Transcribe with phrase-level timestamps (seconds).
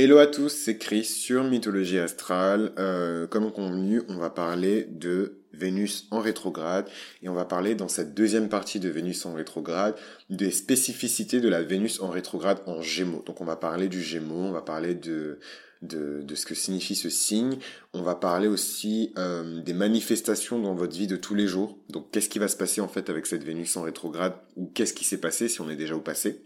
[0.00, 2.70] Hello à tous, c'est Chris sur Mythologie Astrale.
[2.78, 6.88] Euh, comme convenu, on va parler de Vénus en rétrograde
[7.20, 9.96] et on va parler dans cette deuxième partie de Vénus en rétrograde
[10.30, 13.24] des spécificités de la Vénus en rétrograde en Gémeaux.
[13.26, 15.40] Donc on va parler du Gémeaux, on va parler de
[15.82, 17.58] ce que signifie ce signe.
[17.92, 21.76] On va parler aussi euh, des manifestations dans votre vie de tous les jours.
[21.88, 24.94] Donc qu'est-ce qui va se passer en fait avec cette Vénus en rétrograde ou qu'est-ce
[24.94, 26.44] qui s'est passé si on est déjà au passé?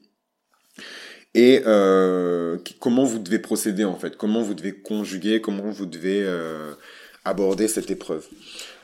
[1.34, 6.22] Et euh, comment vous devez procéder en fait, comment vous devez conjuguer, comment vous devez
[6.24, 6.72] euh,
[7.24, 8.26] aborder cette épreuve?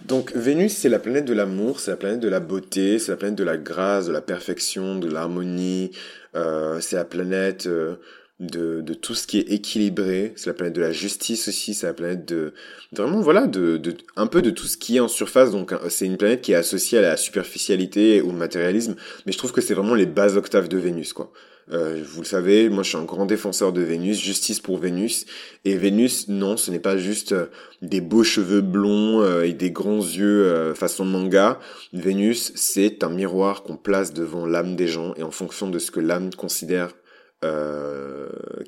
[0.04, 3.16] Donc Vénus, c'est la planète de l'amour, c'est la planète de la beauté, c'est la
[3.16, 5.90] planète de la grâce, de la perfection, de l'harmonie,
[6.36, 7.96] euh, c'est la planète euh,
[8.40, 11.86] de, de tout ce qui est équilibré, c'est la planète de la justice aussi, c'est
[11.86, 12.54] la planète de,
[12.92, 15.50] vraiment voilà de, de un peu de tout ce qui est en surface.
[15.50, 18.94] Donc c'est une planète qui est associée à la superficialité ou au matérialisme,
[19.26, 21.30] mais je trouve que c'est vraiment les bases octaves de Vénus quoi.
[21.70, 25.26] Euh, vous le savez, moi je suis un grand défenseur de Vénus, justice pour Vénus.
[25.64, 27.46] Et Vénus, non, ce n'est pas juste euh,
[27.82, 31.58] des beaux cheveux blonds euh, et des grands yeux façon manga.
[31.92, 35.90] Vénus, c'est un miroir qu'on place devant l'âme des gens et en fonction de ce
[35.90, 36.94] que l'âme considère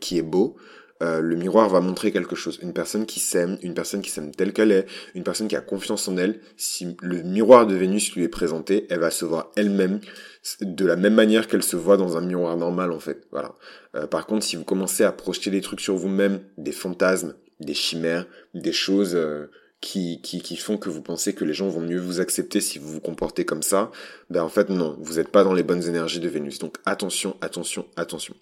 [0.00, 0.56] qui est beau,
[1.02, 2.58] euh, le miroir va montrer quelque chose.
[2.62, 5.62] Une personne qui s'aime, une personne qui s'aime telle qu'elle est, une personne qui a
[5.62, 9.50] confiance en elle, si le miroir de Vénus lui est présenté, elle va se voir
[9.56, 10.00] elle-même
[10.60, 13.26] de la même manière qu'elle se voit dans un miroir normal en fait.
[13.30, 13.54] Voilà.
[13.94, 17.74] Euh, par contre, si vous commencez à projeter des trucs sur vous-même, des fantasmes, des
[17.74, 21.80] chimères, des choses euh, qui, qui, qui font que vous pensez que les gens vont
[21.80, 23.90] mieux vous accepter si vous vous comportez comme ça,
[24.30, 26.58] ben en fait non, vous n'êtes pas dans les bonnes énergies de Vénus.
[26.58, 28.34] Donc attention, attention, attention.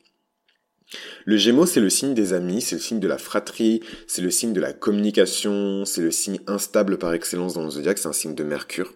[1.27, 4.31] Le Gémeaux, c'est le signe des amis, c'est le signe de la fratrie, c'est le
[4.31, 8.15] signe de la communication, c'est le signe instable par excellence dans le zodiaque, c'est un
[8.15, 8.95] signe de Mercure.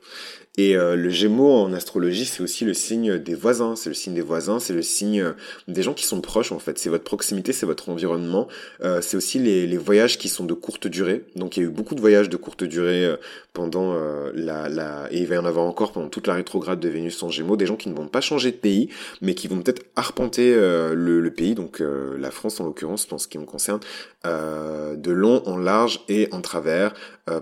[0.59, 3.75] Et euh, le Gémeaux en astrologie, c'est aussi le signe des voisins.
[3.75, 5.33] C'est le signe des voisins, c'est le signe euh,
[5.67, 6.79] des gens qui sont proches en fait.
[6.79, 8.49] C'est votre proximité, c'est votre environnement.
[8.83, 11.25] Euh, c'est aussi les, les, voyages qui sont de courte durée.
[11.37, 13.17] Donc il y a eu beaucoup de voyages de courte durée euh,
[13.55, 13.95] pendant
[14.35, 15.09] la, la...
[15.11, 17.57] Et il va y en avoir encore pendant toute la rétrograde de Vénus en Gémeaux.
[17.57, 18.89] Des gens qui ne vont pas changer de pays,
[19.21, 23.29] mais qui vont peut-être arpenter le, le, pays, donc la France en l'occurrence, dans ce
[23.29, 23.81] qui me concerne,
[24.25, 26.95] de long en large et en travers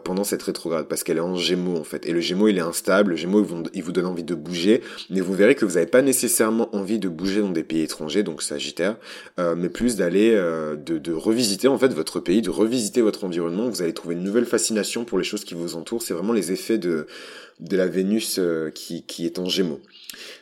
[0.05, 0.87] pendant cette rétrograde.
[0.89, 2.07] Parce qu'elle est en Gémeaux en fait.
[2.07, 5.21] Et le Gémeaux, il est instable le Gémeaux, il vous donne envie de bouger, mais
[5.21, 8.43] vous verrez que vous n'avez pas nécessairement envie de bouger dans des pays étrangers, donc
[8.43, 8.97] Sagittaire,
[9.39, 13.69] euh, mais plus d'aller, euh, de, revisiter en fait votre pays, de revisiter votre environnement.
[13.69, 16.03] Vous allez trouver une nouvelle fascination pour les choses qui vous entourent.
[16.03, 17.07] C'est vraiment les effets de,
[17.59, 19.81] de la Vénus euh, qui, qui est en Gémeaux.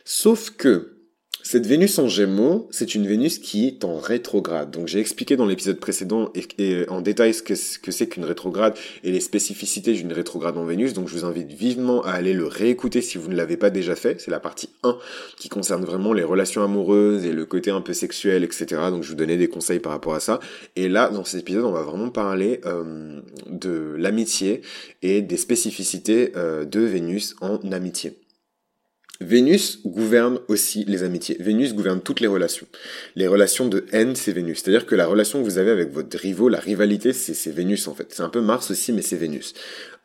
[0.05, 0.98] Sauf que
[1.41, 4.71] cette Vénus en Gémeaux, c'est une Vénus qui est en rétrograde.
[4.71, 7.55] Donc j'ai expliqué dans l'épisode précédent et, en détail ce que,
[7.91, 10.93] c'est qu'une rétrograde et les spécificités d'une rétrograde en Vénus.
[10.93, 13.95] Donc je vous invite vivement à aller le réécouter si vous ne l'avez pas déjà
[13.95, 14.19] fait.
[14.19, 14.97] C'est la partie 1
[15.37, 18.65] qui concerne vraiment les relations amoureuses et le côté un peu sexuel, etc.
[18.89, 20.39] Donc je vous donnais des conseils par rapport à ça.
[20.75, 24.61] Et là, dans cet épisode, on va vraiment parler euh, de l'amitié
[25.01, 28.17] et des spécificités euh, de Vénus en amitié.
[29.21, 31.35] Vénus gouverne aussi les amitiés.
[31.41, 32.67] Vénus gouverne toutes les relations.
[33.15, 34.61] Les relations de haine, c'est Vénus.
[34.61, 37.93] C'est-à-dire que la relation que vous avez avec votre rivaux, la rivalité, c'est Vénus en
[37.93, 38.07] fait.
[38.11, 39.53] C'est un peu Mars aussi, mais c'est Vénus.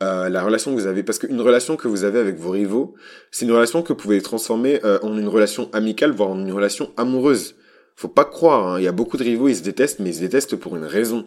[0.02, 2.94] Euh, la relation que vous avez, parce qu'une relation que vous avez avec vos rivaux,
[3.30, 6.52] c'est une relation que vous pouvez transformer euh, en une relation amicale, voire en une
[6.52, 7.54] relation amoureuse.
[7.94, 8.80] Faut pas croire, hein.
[8.80, 10.84] il y a beaucoup de rivaux, ils se détestent, mais ils se détestent pour une
[10.84, 11.24] raison.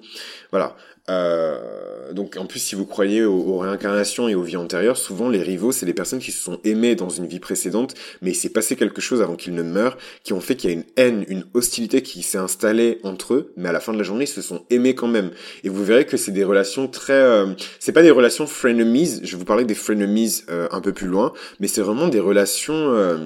[0.51, 0.75] Voilà.
[1.09, 5.41] Euh, donc en plus, si vous croyez aux, réincarnations et aux vies antérieures, souvent les
[5.41, 8.49] rivaux, c'est des personnes qui se sont aimées dans une vie précédente, mais il s'est
[8.49, 11.25] passé quelque chose avant qu'ils ne meurent, qui ont fait qu'il y a une haine,
[11.27, 14.27] une hostilité qui s'est installée entre eux, mais à la fin de la journée, ils
[14.27, 15.31] se sont aimés quand même.
[15.63, 17.13] Et vous verrez que c'est des relations très...
[17.13, 17.47] Euh,
[17.79, 21.33] c'est pas des relations frenemies, je vous parler des frenemies euh, un peu plus loin,
[21.59, 23.17] mais c'est vraiment des relations, euh,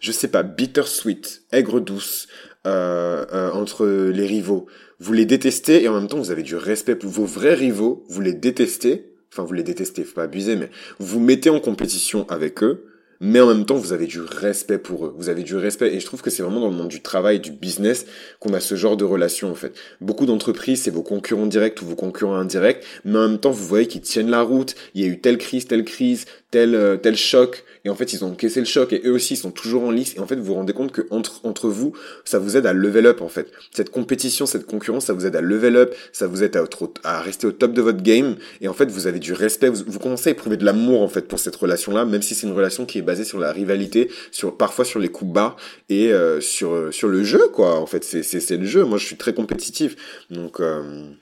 [0.00, 2.28] je sais pas, bittersweet, aigre-douce,
[2.64, 4.66] entre les rivaux
[5.00, 8.04] vous les détestez et en même temps vous avez du respect pour vos vrais rivaux,
[8.08, 12.26] vous les détestez, enfin vous les détestez, faut pas abuser, mais vous mettez en compétition
[12.28, 12.84] avec eux,
[13.20, 16.00] mais en même temps vous avez du respect pour eux, vous avez du respect et
[16.00, 18.06] je trouve que c'est vraiment dans le monde du travail, du business
[18.40, 19.74] qu'on a ce genre de relation en fait.
[20.00, 23.66] Beaucoup d'entreprises c'est vos concurrents directs ou vos concurrents indirects, mais en même temps vous
[23.66, 26.96] voyez qu'ils tiennent la route, il y a eu telle crise, telle crise, tel euh,
[26.96, 29.52] tel choc, et en fait ils ont encaissé le choc et eux aussi ils sont
[29.52, 30.14] toujours en lice.
[30.16, 31.92] Et en fait vous vous rendez compte que entre entre vous
[32.24, 33.52] ça vous aide à level up en fait.
[33.70, 36.64] Cette compétition cette concurrence ça vous aide à level up ça vous aide à,
[37.04, 38.36] à rester au top de votre game.
[38.60, 39.68] Et en fait vous avez du respect.
[39.68, 42.48] Vous, commencez à éprouver de l'amour en fait pour cette relation là même si c'est
[42.48, 45.54] une relation qui est basée sur la rivalité sur parfois sur les coups bas
[45.88, 47.78] et euh, sur sur le jeu quoi.
[47.78, 48.84] En fait c'est le jeu.
[48.84, 49.94] Moi je suis très compétitif.
[50.30, 51.12] Donc euh,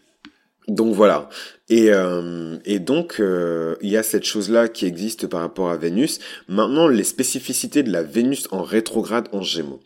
[0.68, 1.28] Donc voilà.
[1.68, 5.76] Et, euh, et donc, euh, il y a cette chose-là qui existe par rapport à
[5.76, 6.20] Vénus.
[6.48, 9.80] Maintenant, les spécificités de la Vénus en rétrograde en Gémeaux.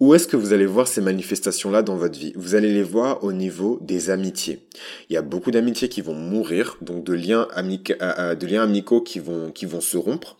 [0.00, 2.32] Où est-ce que vous allez voir ces manifestations-là dans votre vie?
[2.36, 4.66] Vous allez les voir au niveau des amitiés.
[5.08, 9.96] Il y a beaucoup d'amitiés qui vont mourir, donc de liens, amicaux qui vont se
[9.96, 10.36] rompre.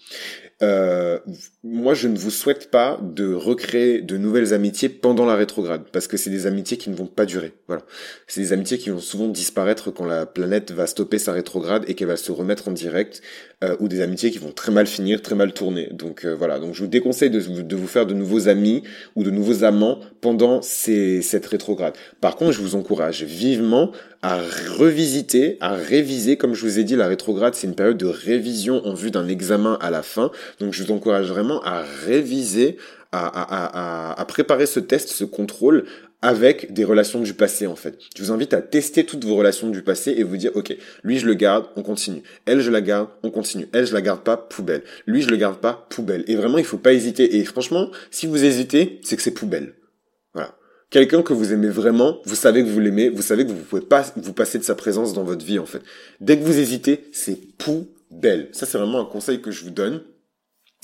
[0.64, 1.18] Euh,
[1.62, 6.06] moi, je ne vous souhaite pas de recréer de nouvelles amitiés pendant la rétrograde, parce
[6.06, 7.52] que c'est des amitiés qui ne vont pas durer.
[7.66, 7.82] Voilà,
[8.26, 11.94] c'est des amitiés qui vont souvent disparaître quand la planète va stopper sa rétrograde et
[11.94, 13.20] qu'elle va se remettre en direct,
[13.62, 15.88] euh, ou des amitiés qui vont très mal finir, très mal tourner.
[15.92, 17.38] Donc euh, voilà, donc je vous déconseille de,
[17.76, 18.82] vous faire de nouveaux amis
[19.16, 21.94] ou de nouveaux amants pendant cette rétrograde.
[22.20, 23.92] Par contre, je vous encourage vivement
[24.24, 24.40] à
[24.78, 26.38] revisiter, à réviser.
[26.38, 29.28] Comme je vous ai dit, la rétrograde, c'est une période de révision en vue d'un
[29.28, 30.30] examen à la fin.
[30.60, 32.78] Donc je vous encourage vraiment à réviser,
[33.12, 35.84] à, préparer ce test, ce contrôle
[36.22, 37.98] avec des relations du passé en fait.
[38.16, 41.18] Je vous invite à tester toutes vos relations du passé et vous dire ok, lui
[41.18, 42.22] je le garde, on continue.
[42.46, 43.68] Elle je la garde, on continue.
[43.74, 44.84] Elle je la garde pas, poubelle.
[45.06, 46.24] Lui je le garde pas, poubelle.
[46.28, 47.36] Et vraiment il faut pas hésiter.
[47.36, 49.74] Et franchement, si vous hésitez, c'est que c'est poubelle.
[50.94, 53.82] Quelqu'un que vous aimez vraiment, vous savez que vous l'aimez, vous savez que vous pouvez
[53.82, 55.82] pas vous passer de sa présence dans votre vie en fait.
[56.20, 58.48] Dès que vous hésitez, c'est poubelle.
[58.52, 60.04] Ça c'est vraiment un conseil que je vous donne.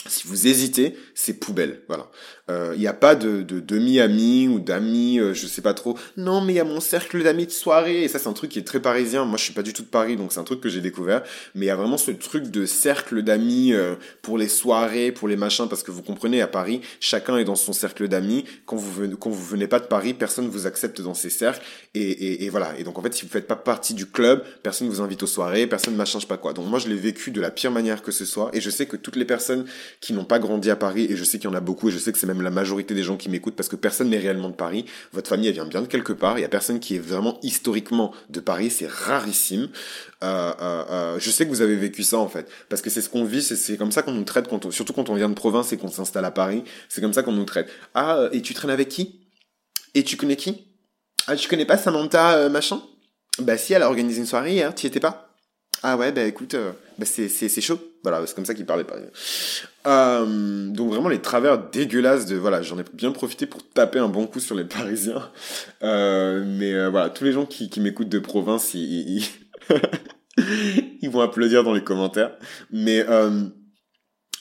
[0.09, 2.11] Si vous hésitez, c'est poubelle, voilà.
[2.50, 5.97] Il euh, n'y a pas de, de demi-amis ou d'amis, euh, je sais pas trop.
[6.17, 8.02] Non, mais il y a mon cercle d'amis de soirée.
[8.02, 9.25] Et ça, c'est un truc qui est très parisien.
[9.25, 11.23] Moi, je suis pas du tout de Paris, donc c'est un truc que j'ai découvert.
[11.55, 15.29] Mais il y a vraiment ce truc de cercle d'amis euh, pour les soirées, pour
[15.29, 18.44] les machins, parce que vous comprenez, à Paris, chacun est dans son cercle d'amis.
[18.67, 21.64] Quand vous venez, quand vous venez pas de Paris, personne vous accepte dans ces cercles.
[21.94, 22.76] Et, et, voilà.
[22.79, 25.29] Et donc, en fait, si vous faites pas partie du club, personne vous invite aux
[25.29, 26.53] soirées, personne machin, je sais pas quoi.
[26.53, 28.50] Donc, moi, je l'ai vécu de la pire manière que ce soit.
[28.55, 29.67] Et je sais que toutes les personnes
[30.00, 31.93] qui n'ont pas grandi à Paris, et je sais qu'il y en a beaucoup, et
[31.93, 34.19] je sais que c'est même la majorité des gens qui m'écoutent parce que personne n'est
[34.19, 34.85] réellement de Paris.
[35.13, 36.39] Votre famille, elle vient bien de quelque part.
[36.39, 38.71] Il y a personne qui est vraiment historiquement de Paris.
[38.71, 39.69] C'est rarissime.
[40.23, 43.01] Euh, euh, euh, je sais que vous avez vécu ça en fait, parce que c'est
[43.01, 45.73] ce qu'on vit, c'est comme ça qu'on nous traite, surtout quand on vient de province
[45.73, 46.63] et qu'on s'installe à Paris.
[46.89, 47.71] C'est comme ça qu'on nous traite.
[47.95, 49.21] Ah, et tu traînes avec qui?
[49.95, 50.67] Et tu connais qui?
[51.27, 52.83] Ah, tu connais pas Samantha machin?
[53.39, 54.75] Bah si, elle a organisé une soirée hier.
[54.75, 55.30] Tu y étais pas?
[55.82, 57.81] Ah ouais, bah écoute, euh, bah c'est, chaud.
[58.03, 58.85] Voilà, c'est comme ça qu'il parlait.
[59.87, 62.37] Euh, donc vraiment les travers dégueulasses de...
[62.37, 65.31] Voilà, j'en ai bien profité pour taper un bon coup sur les Parisiens.
[65.82, 69.29] Euh, mais euh, voilà, tous les gens qui, qui m'écoutent de province, ils, ils,
[71.00, 72.32] ils vont applaudir dans les commentaires.
[72.71, 73.05] Mais...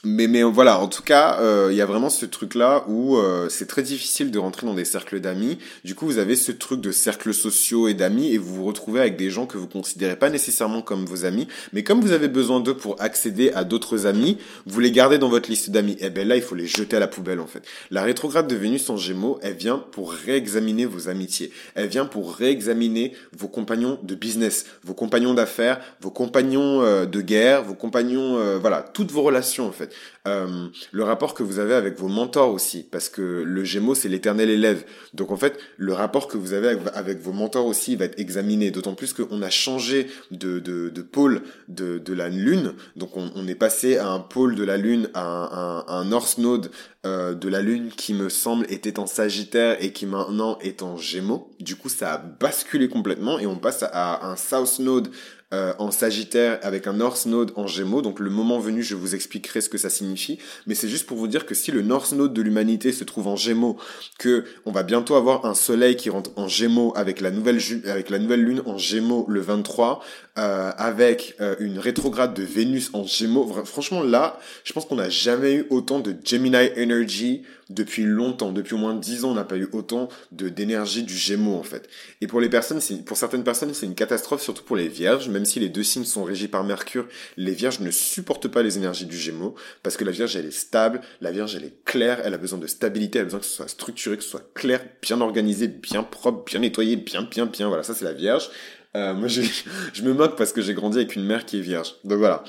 [0.06, 2.84] Euh, mais mais voilà, en tout cas, euh, il y a vraiment ce truc là
[2.88, 5.58] où euh, c'est très difficile de rentrer dans des cercles d'amis.
[5.84, 9.00] Du coup, vous avez ce truc de cercles sociaux et d'amis et vous vous retrouvez
[9.00, 12.28] avec des gens que vous considérez pas nécessairement comme vos amis, mais comme vous avez
[12.28, 15.94] besoin d'eux pour accéder à d'autres amis, vous les gardez dans votre liste d'amis.
[15.94, 17.64] Et eh ben là, il faut les jeter à la poubelle en fait.
[17.92, 21.52] La rétrograde de Vénus en Gémeaux, elle vient pour réexaminer vos amitiés.
[21.76, 27.22] Elle vient pour réexaminer vos compagnons de business, vos compagnons d'affaires, vos compagnons euh, de
[27.22, 28.20] guerre, vos compagnons
[28.60, 29.89] voilà, toutes vos relations en fait.
[30.28, 34.10] Euh, le rapport que vous avez avec vos mentors aussi, parce que le Gémeaux c'est
[34.10, 34.86] l'éternel élève.
[35.14, 38.72] Donc en fait, le rapport que vous avez avec, vos mentors aussi va être examiné.
[38.72, 40.60] D'autant plus qu'on a changé de,
[41.02, 42.74] pôle de, la Lune.
[42.96, 46.72] Donc on, est passé à un pôle de la Lune à un, North Node
[47.06, 50.98] euh, de la Lune qui me semble était en Sagittaire et qui maintenant est en
[50.98, 51.52] Gémeaux.
[51.60, 55.10] Du coup, ça a basculé complètement et on passe à un South Node
[55.52, 58.02] euh, en Sagittaire avec un North Node en Gémeaux.
[58.02, 60.38] Donc le moment venu, je vous expliquerai ce que ça signifie.
[60.68, 63.28] Mais c'est juste pour vous dire que si le North Node de l'humanité se trouve
[63.28, 63.78] en Gémeaux,
[64.20, 68.10] que on va bientôt avoir un Soleil qui rentre en Gémeaux avec la nouvelle avec
[68.10, 70.04] la nouvelle Lune en Gémeaux le 23,
[70.38, 73.52] euh, avec euh, une rétrograde de Vénus en Gémeaux.
[73.66, 78.74] Franchement là, je pense qu'on n'a jamais eu autant de Gemini Energy depuis longtemps, depuis
[78.74, 81.88] au moins 10 ans, on n'a pas eu autant de d'énergie du Gémeaux en fait.
[82.22, 85.30] Et pour les personnes, pour certaines personnes, c'est une catastrophe, surtout pour les Vierges.
[85.40, 88.78] Même si les deux signes sont régis par Mercure, les Vierges ne supportent pas les
[88.78, 92.20] énergies du Gémeaux parce que la Vierge elle est stable, la Vierge elle est claire,
[92.26, 94.54] elle a besoin de stabilité, elle a besoin que ce soit structuré, que ce soit
[94.54, 97.70] clair, bien organisé, bien propre, bien nettoyé, bien bien bien.
[97.70, 98.50] Voilà, ça c'est la Vierge.
[98.98, 99.28] Euh, moi,
[99.94, 101.96] je, me moque parce que j'ai grandi avec une mère qui est vierge.
[102.04, 102.44] Donc voilà.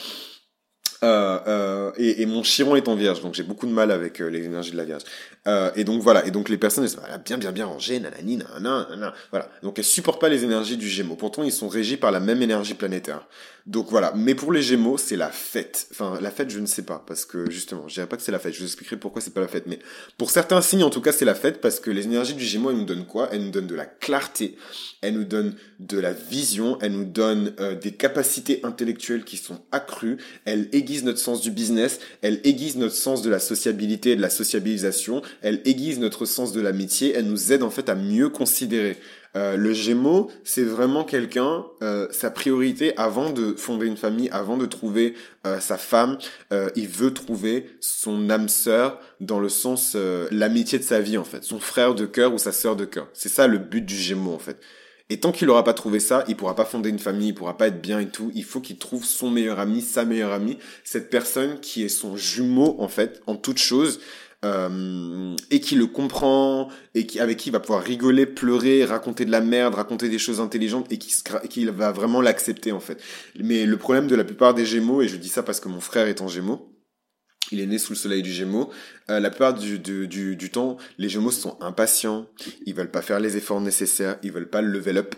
[1.04, 4.44] Euh, euh, et, mon chiron est en vierge, donc j'ai beaucoup de mal avec les
[4.44, 5.04] énergies de la vierge.
[5.48, 7.98] Euh, et donc voilà, et donc les personnes elles sont voilà, bien bien bien rangées,
[7.98, 9.48] nanani, nanana, nanana, voilà.
[9.62, 11.16] Donc elles supportent pas les énergies du Gémeaux.
[11.16, 13.26] Pourtant ils sont régis par la même énergie planétaire.
[13.66, 14.12] Donc voilà.
[14.16, 15.88] Mais pour les Gémeaux c'est la fête.
[15.90, 18.32] Enfin la fête je ne sais pas parce que justement je dirais pas que c'est
[18.32, 18.54] la fête.
[18.54, 19.66] Je vous expliquerai pourquoi c'est pas la fête.
[19.66, 19.78] Mais
[20.18, 22.70] pour certains signes en tout cas c'est la fête parce que les énergies du Gémeaux
[22.70, 23.28] elles nous donnent quoi?
[23.32, 24.56] Elles nous donnent de la clarté,
[25.00, 29.60] elles nous donnent de la vision, elles nous donnent euh, des capacités intellectuelles qui sont
[29.72, 30.18] accrues.
[30.44, 34.22] Elles aiguisent notre sens du business, elles aiguisent notre sens de la sociabilité et de
[34.22, 38.28] la sociabilisation elle aiguise notre sens de l'amitié, elle nous aide en fait à mieux
[38.28, 38.96] considérer.
[39.36, 44.56] Euh, le Gémeaux, c'est vraiment quelqu'un, euh, sa priorité avant de fonder une famille, avant
[44.56, 45.14] de trouver
[45.46, 46.18] euh, sa femme,
[46.74, 49.96] il veut trouver son âme sœur dans le sens
[50.30, 53.08] l'amitié de sa vie en fait, son frère de cœur ou sa sœur de cœur.
[53.12, 54.58] C'est ça le but du Gémeaux en fait.
[55.10, 57.56] Et tant qu'il n'aura pas trouvé ça, il pourra pas fonder une famille, il pourra
[57.56, 58.30] pas être bien et tout.
[58.34, 62.16] Il faut qu'il trouve son meilleur ami, sa meilleure amie, cette personne qui est son
[62.16, 64.00] jumeau en fait, en toute chose,
[64.44, 69.24] euh, et qui le comprend et qui avec qui il va pouvoir rigoler, pleurer, raconter
[69.24, 71.12] de la merde, raconter des choses intelligentes et qui,
[71.48, 73.02] qui va vraiment l'accepter en fait.
[73.38, 75.80] Mais le problème de la plupart des Gémeaux, et je dis ça parce que mon
[75.80, 76.70] frère est en Gémeaux,
[77.52, 78.70] il est né sous le soleil du Gémeaux.
[79.10, 82.26] Euh, la plupart du, du, du, temps, les Gémeaux sont impatients.
[82.64, 84.18] Ils veulent pas faire les efforts nécessaires.
[84.22, 85.14] Ils veulent pas le level up.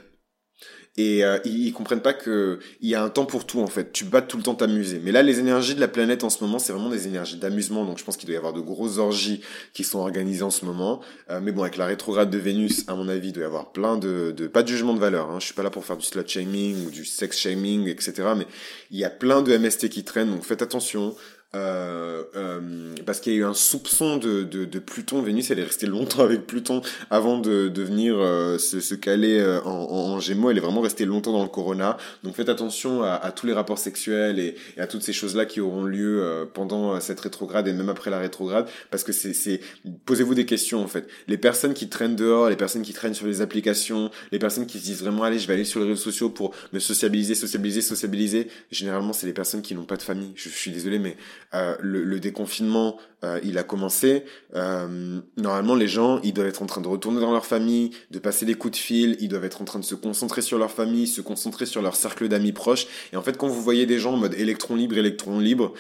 [0.99, 3.67] Et euh, ils, ils, comprennent pas que il y a un temps pour tout en
[3.67, 3.93] fait.
[3.93, 5.01] Tu pas tout le temps t'amuser.
[5.03, 7.87] Mais là, les énergies de la planète en ce moment, c'est vraiment des énergies d'amusement.
[7.87, 9.41] Donc je pense qu'il doit y avoir de grosses orgies
[9.73, 11.01] qui sont organisées en ce moment.
[11.31, 13.73] Euh, mais bon, avec la rétrograde de Vénus, à mon avis, il doit y avoir
[13.73, 15.31] plein de, de pas de jugement de valeur.
[15.31, 15.41] Hein.
[15.41, 18.13] Je suis pas là pour faire du slut shaming ou du sex shaming, etc.
[18.37, 18.47] Mais
[18.91, 20.31] il y a plein de MST qui traînent.
[20.31, 21.15] Donc faites attention.
[21.55, 25.21] Euh, euh, parce qu'il y a eu un soupçon de, de, de, Pluton.
[25.21, 26.81] Vénus, elle est restée longtemps avec Pluton
[27.11, 30.51] avant de, de venir euh, se, se, caler euh, en, en, Gémeaux.
[30.51, 31.99] Elle est vraiment restée longtemps dans le Corona.
[32.23, 35.45] Donc faites attention à, à tous les rapports sexuels et, et à toutes ces choses-là
[35.45, 39.35] qui auront lieu euh, pendant cette rétrograde et même après la rétrograde, parce que c'est,
[39.35, 39.61] c'est...
[40.07, 41.07] posez-vous des questions en fait.
[41.29, 44.79] Les personnes qui traînent dehors, les personnes qui traînent sur les applications, les personnes qui
[44.79, 47.83] se disent vraiment allez, je vais aller sur les réseaux sociaux pour me sociabiliser, sociabiliser,
[47.83, 48.49] sociabiliser.
[48.71, 50.33] Généralement, c'est les personnes qui n'ont pas de famille.
[50.35, 51.17] Je, je suis désolé, mais
[51.55, 54.25] euh, le, le, déconfinement, euh, il a commencé.
[54.55, 58.19] Euh, normalement, les gens, ils doivent être en train de retourner dans leur famille, de
[58.19, 60.71] passer des coups de fil, ils doivent être en train de se concentrer sur leur
[60.71, 62.87] famille, se concentrer sur leur cercle d'amis proches.
[63.13, 65.75] Et en fait, quand vous voyez des gens en mode électron libre, électron libre,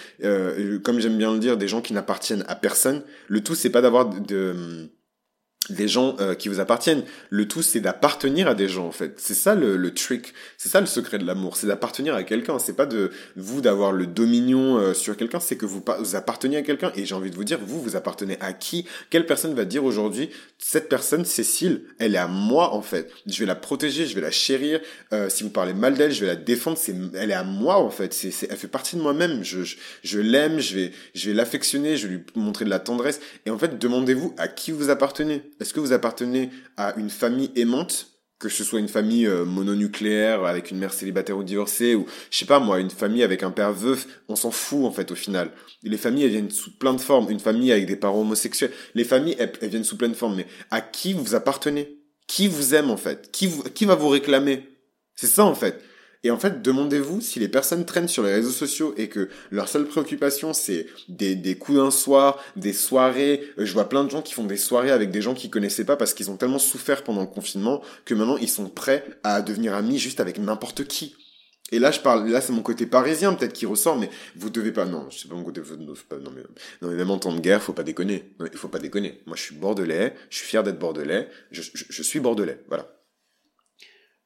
[0.82, 3.80] comme j'aime bien le dire, des gens qui n'appartiennent à personne, le tout, c'est pas
[3.80, 4.90] d'avoir de, de
[5.70, 7.04] des gens euh, qui vous appartiennent.
[7.30, 9.14] Le tout, c'est d'appartenir à des gens, en fait.
[9.16, 10.34] C'est ça le, le trick.
[10.58, 11.56] C'est ça le secret de l'amour.
[11.56, 12.58] C'est d'appartenir à quelqu'un.
[12.58, 15.40] C'est pas de vous d'avoir le dominion euh, sur quelqu'un.
[15.40, 16.92] C'est que vous, vous appartenez à quelqu'un.
[16.96, 18.86] Et j'ai envie de vous dire, vous, vous appartenez à qui?
[19.10, 23.10] Quelle personne va dire aujourd'hui, cette personne, Cécile, elle est à moi, en fait.
[23.26, 24.80] Je vais la protéger, je vais la chérir.
[25.12, 26.76] Euh, si vous parlez mal d'elle, je vais la défendre.
[26.76, 28.12] C'est, elle est à moi, en fait.
[28.12, 29.44] C'est, elle fait partie de moi-même.
[29.44, 32.80] Je, je, je l'aime, je vais, je vais l'affectionner, je vais lui montrer de la
[32.80, 33.20] tendresse.
[33.46, 35.42] Et en fait, demandez-vous à qui vous appartenez.
[35.62, 38.08] Est-ce que vous appartenez à une famille aimante
[38.40, 42.38] que ce soit une famille euh, mononucléaire avec une mère célibataire ou divorcée ou je
[42.38, 44.08] sais pas moi une famille avec un père veuf?
[44.28, 45.52] On s'en fout en fait au final.
[45.84, 47.30] Les familles elles viennent sous plein de formes.
[47.30, 48.72] Une famille avec des parents homosexuels.
[48.96, 50.34] Les familles elles, viennent sous plein de formes.
[50.34, 51.96] Mais à qui vous appartenez?
[52.26, 53.30] Qui vous aime en fait?
[53.30, 54.68] Qui va vous réclamer?
[55.14, 55.80] C'est ça en fait
[56.24, 59.68] et en fait, demandez-vous si les personnes traînent sur les réseaux sociaux et que leur
[59.68, 63.42] seule préoccupation c'est des, des coups d'un soir, des soirées.
[63.58, 65.84] Euh, je vois plein de gens qui font des soirées avec des gens qu'ils connaissaient
[65.84, 69.42] pas parce qu'ils ont tellement souffert pendant le confinement que maintenant ils sont prêts à
[69.42, 71.16] devenir amis juste avec n'importe qui.
[71.72, 74.72] Et là, je parle, là, c'est mon côté parisien, peut-être, qui ressort, mais vous devez
[74.72, 76.42] pas, non, c'est pas mon côté, pas, non, mais,
[76.82, 78.34] non, mais même en temps de guerre, faut pas déconner.
[78.38, 79.22] Non, il faut pas déconner.
[79.24, 82.94] Moi, je suis bordelais, je suis fier d'être bordelais, je, je, je suis bordelais, voilà.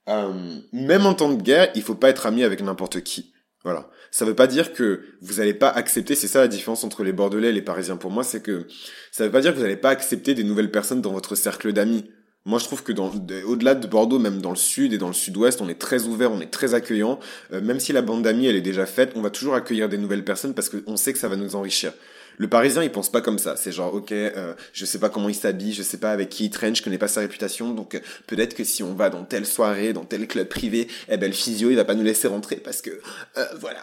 [0.08, 3.32] Euh, même en temps de guerre, il faut pas être ami avec n'importe qui.
[3.64, 3.90] Voilà.
[4.12, 7.12] Ça veut pas dire que vous allez pas accepter, c'est ça la différence entre les
[7.12, 8.66] Bordelais et les Parisiens pour moi, c'est que
[9.10, 11.72] ça veut pas dire que vous n'allez pas accepter des nouvelles personnes dans votre cercle
[11.72, 12.04] d'amis.
[12.44, 13.10] Moi, je trouve que dans,
[13.44, 16.30] au-delà de Bordeaux, même dans le sud et dans le sud-ouest, on est très ouvert,
[16.30, 17.18] on est très accueillant.
[17.52, 19.98] Euh, même si la bande d'amis, elle est déjà faite, on va toujours accueillir des
[19.98, 21.92] nouvelles personnes parce qu'on sait que ça va nous enrichir.
[22.38, 23.56] Le Parisien, il pense pas comme ça.
[23.56, 26.46] C'est genre, ok, euh, je sais pas comment il s'habille, je sais pas avec qui
[26.46, 29.24] il traîne, je connais pas sa réputation, donc euh, peut-être que si on va dans
[29.24, 32.28] telle soirée, dans tel club privé, eh ben le physio, il va pas nous laisser
[32.28, 33.82] rentrer parce que, euh, voilà.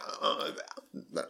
[1.12, 1.30] voilà.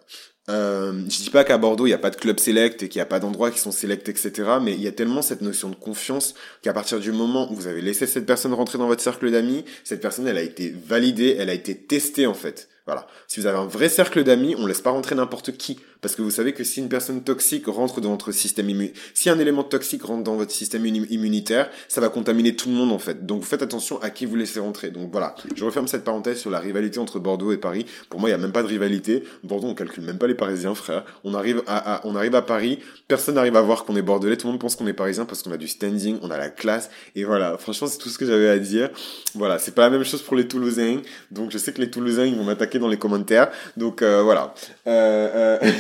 [0.50, 3.00] Euh, je dis pas qu'à Bordeaux il n'y a pas de club select et qu'il
[3.00, 4.58] n'y a pas d'endroits qui sont select etc.
[4.62, 7.68] Mais il y a tellement cette notion de confiance qu'à partir du moment où vous
[7.68, 11.38] avez laissé cette personne rentrer dans votre cercle d'amis, cette personne elle a été validée,
[11.40, 12.68] elle a été testée en fait.
[12.86, 13.08] Voilà.
[13.28, 15.80] Si vous avez un vrai cercle d'amis, on laisse pas rentrer n'importe qui.
[16.02, 19.30] Parce que vous savez que si une personne toxique rentre dans votre système immunitaire, si
[19.30, 23.00] un élément toxique rentre dans votre système immunitaire, ça va contaminer tout le monde en
[23.00, 23.26] fait.
[23.26, 24.90] Donc faites attention à qui vous laissez rentrer.
[24.92, 27.86] Donc voilà, je referme cette parenthèse sur la rivalité entre Bordeaux et Paris.
[28.10, 29.24] Pour moi, il y a même pas de rivalité.
[29.44, 31.06] Bordeaux, on calcule même pas les Parisiens, frère.
[31.24, 34.48] On arrive à, on arrive à Paris, personne n'arrive à voir qu'on est bordelais, tout
[34.48, 36.90] le monde pense qu'on est parisien parce qu'on a du standing, on a la classe.
[37.16, 38.90] Et voilà, franchement, c'est tout ce que j'avais à dire.
[39.36, 41.02] Voilà, c'est pas la même chose pour les Toulousains.
[41.32, 43.52] Donc je sais que les Toulousains, ils vont m'attaquer dans les commentaires.
[43.78, 44.54] Donc euh, voilà.
[44.88, 45.72] Euh, euh...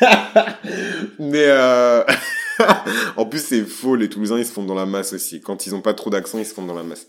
[1.18, 1.50] Mais
[3.16, 3.96] en plus, c'est faux.
[3.96, 5.40] Les Toulousains, ils se font dans la masse aussi.
[5.40, 7.06] Quand ils ont pas trop d'accent, ils se font dans la masse.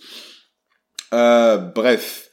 [1.12, 2.30] Bref.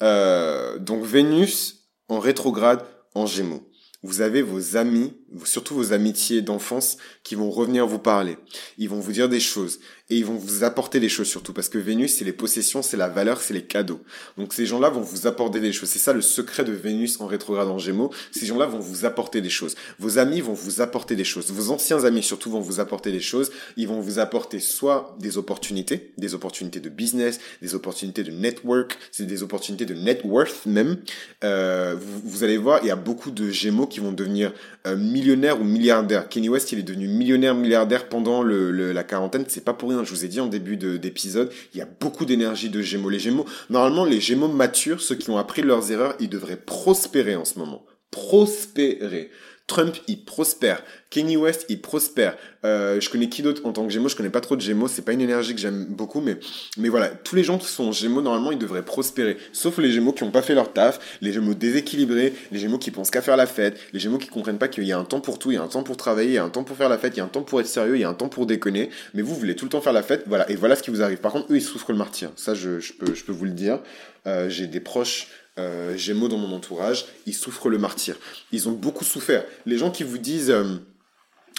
[0.00, 3.68] Donc Vénus en rétrograde en Gémeaux.
[4.02, 8.36] Vous avez vos amis, surtout vos amitiés d'enfance, qui vont revenir vous parler.
[8.78, 9.78] Ils vont vous dire des choses
[10.10, 12.98] et ils vont vous apporter des choses surtout parce que Vénus c'est les possessions, c'est
[12.98, 14.00] la valeur, c'est les cadeaux.
[14.36, 15.88] Donc ces gens-là vont vous apporter des choses.
[15.88, 18.10] C'est ça le secret de Vénus en rétrograde en Gémeaux.
[18.30, 19.74] Ces gens-là vont vous apporter des choses.
[19.98, 21.50] Vos amis vont vous apporter des choses.
[21.50, 23.52] Vos anciens amis surtout vont vous apporter des choses.
[23.76, 28.98] Ils vont vous apporter soit des opportunités, des opportunités de business, des opportunités de network,
[29.10, 30.98] c'est des opportunités de net worth même.
[31.44, 34.52] Euh, vous, allez voir, il y a beaucoup de Gémeaux qui vont devenir
[34.86, 36.28] euh, millionnaires ou milliardaires.
[36.28, 39.44] Kenny West, il est devenu millionnaire, milliardaire pendant la quarantaine.
[39.46, 42.24] C'est pas pour rien je vous ai dit en début d'épisode, il y a beaucoup
[42.24, 43.08] d'énergie de Gémeaux.
[43.08, 47.36] Les Gémeaux, normalement, les Gémeaux matures, ceux qui ont appris leurs erreurs, ils devraient prospérer
[47.36, 47.84] en ce moment.
[48.10, 49.30] Prospérer.
[49.68, 50.82] Trump, il prospère.
[51.12, 52.38] Kenny West, il prospère.
[52.64, 54.08] Euh, je connais qui d'autre en tant que Gémeaux?
[54.08, 54.88] Je connais pas trop de Gémeaux.
[54.88, 56.38] C'est pas une énergie que j'aime beaucoup, mais
[56.78, 59.36] mais voilà, tous les gens qui sont Gémeaux normalement, ils devraient prospérer.
[59.52, 62.90] Sauf les Gémeaux qui ont pas fait leur taf, les Gémeaux déséquilibrés, les Gémeaux qui
[62.90, 65.20] pensent qu'à faire la fête, les Gémeaux qui comprennent pas qu'il y a un temps
[65.20, 66.78] pour tout, il y a un temps pour travailler, il y a un temps pour
[66.78, 68.14] faire la fête, il y a un temps pour être sérieux, il y a un
[68.14, 68.88] temps pour déconner.
[69.12, 70.50] Mais vous, vous voulez tout le temps faire la fête, voilà.
[70.50, 71.18] Et voilà ce qui vous arrive.
[71.18, 72.30] Par contre, eux, ils souffrent le martyr.
[72.36, 73.80] Ça, je, peux je peux vous le dire.
[74.26, 75.28] Euh, J'ai des proches
[75.58, 78.16] euh, Gémeaux dans mon entourage, ils souffrent le martyr.
[78.50, 79.44] Ils ont beaucoup souffert.
[79.66, 80.54] Les gens qui vous disent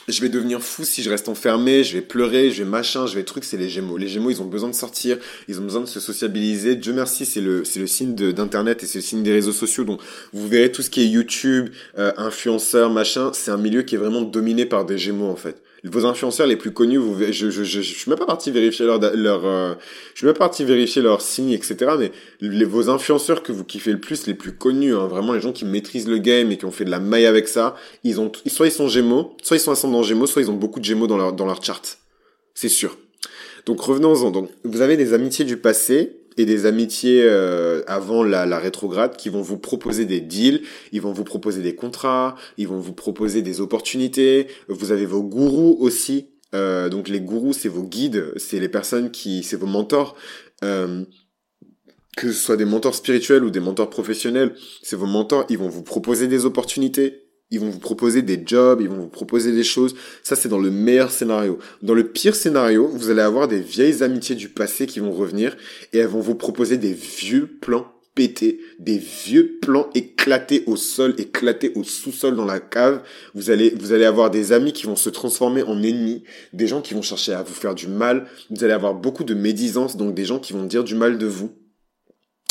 [0.07, 3.15] je vais devenir fou si je reste enfermé, je vais pleurer, je vais machin, je
[3.15, 3.97] vais truc, c'est les Gémeaux.
[3.97, 6.75] Les Gémeaux, ils ont besoin de sortir, ils ont besoin de se sociabiliser.
[6.75, 9.83] Dieu merci, c'est le c'est le signe d'internet et c'est le signe des réseaux sociaux.
[9.83, 10.01] Donc
[10.33, 13.97] vous verrez tout ce qui est YouTube, euh, influenceurs, machin, c'est un milieu qui est
[13.97, 17.49] vraiment dominé par des Gémeaux en fait vos influenceurs les plus connus, vous, je, je,
[17.49, 18.99] je, je suis même pas parti vérifier leur,
[19.45, 19.73] euh,
[20.13, 21.75] je suis même pas parti vérifier leurs signes, etc.
[21.99, 25.41] Mais les, vos influenceurs que vous kiffez le plus, les plus connus, hein, vraiment les
[25.41, 28.21] gens qui maîtrisent le game et qui ont fait de la maille avec ça, ils
[28.21, 30.85] ont, soit ils sont Gémeaux, soit ils sont ascendants Gémeaux, soit ils ont beaucoup de
[30.85, 31.97] Gémeaux dans leur, dans leur chart.
[32.53, 32.97] C'est sûr.
[33.65, 34.31] Donc revenons-en.
[34.31, 39.15] Donc vous avez des amitiés du passé et des amitiés euh, avant la, la, rétrograde
[39.17, 40.61] qui vont vous proposer des deals,
[40.91, 44.47] ils vont vous proposer des contrats, ils vont vous proposer des opportunités.
[44.67, 46.29] Vous avez vos gourous aussi.
[46.53, 50.15] Euh, donc les gourous, c'est vos guides, c'est les personnes qui, c'est vos mentors.
[50.63, 51.03] Euh,
[52.15, 55.67] que ce soit des mentors spirituels ou des mentors professionnels, c'est vos mentors, ils vont
[55.67, 59.63] vous proposer des opportunités, ils vont vous proposer des jobs, ils vont vous proposer des
[59.63, 59.95] choses.
[60.23, 61.59] Ça, c'est dans le meilleur scénario.
[61.81, 65.55] Dans le pire scénario, vous allez avoir des vieilles amitiés du passé qui vont revenir
[65.91, 71.15] et elles vont vous proposer des vieux plans pétés, des vieux plans éclatés au sol,
[71.17, 73.01] éclatés au sous-sol dans la cave.
[73.33, 76.81] Vous allez, vous allez avoir des amis qui vont se transformer en ennemis, des gens
[76.81, 78.27] qui vont chercher à vous faire du mal.
[78.49, 81.25] Vous allez avoir beaucoup de médisance, donc des gens qui vont dire du mal de
[81.25, 81.51] vous.